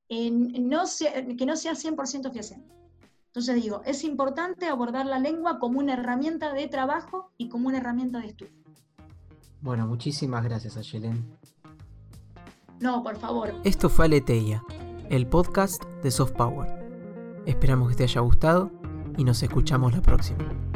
en, 0.08 0.68
no 0.68 0.84
que 1.38 1.46
no 1.46 1.56
sea 1.56 1.72
100% 1.72 2.32
fehaciente. 2.32 2.72
Entonces 3.26 3.62
digo, 3.62 3.80
es 3.84 4.04
importante 4.04 4.66
abordar 4.66 5.06
la 5.06 5.18
lengua 5.18 5.58
como 5.58 5.78
una 5.78 5.94
herramienta 5.94 6.52
de 6.52 6.68
trabajo 6.68 7.32
y 7.38 7.48
como 7.48 7.68
una 7.68 7.78
herramienta 7.78 8.18
de 8.18 8.26
estudio. 8.26 8.62
Bueno, 9.62 9.86
muchísimas 9.86 10.44
gracias, 10.44 10.76
Ayelen. 10.76 11.38
No, 12.80 13.02
por 13.02 13.16
favor. 13.16 13.54
Esto 13.64 13.88
fue 13.88 14.06
Aleteia, 14.06 14.62
el 15.12 15.26
podcast 15.26 15.84
de 16.02 16.10
Soft 16.10 16.32
Power. 16.32 16.66
Esperamos 17.44 17.90
que 17.90 17.96
te 17.96 18.04
haya 18.04 18.22
gustado 18.22 18.70
y 19.18 19.24
nos 19.24 19.42
escuchamos 19.42 19.92
la 19.92 20.00
próxima. 20.00 20.71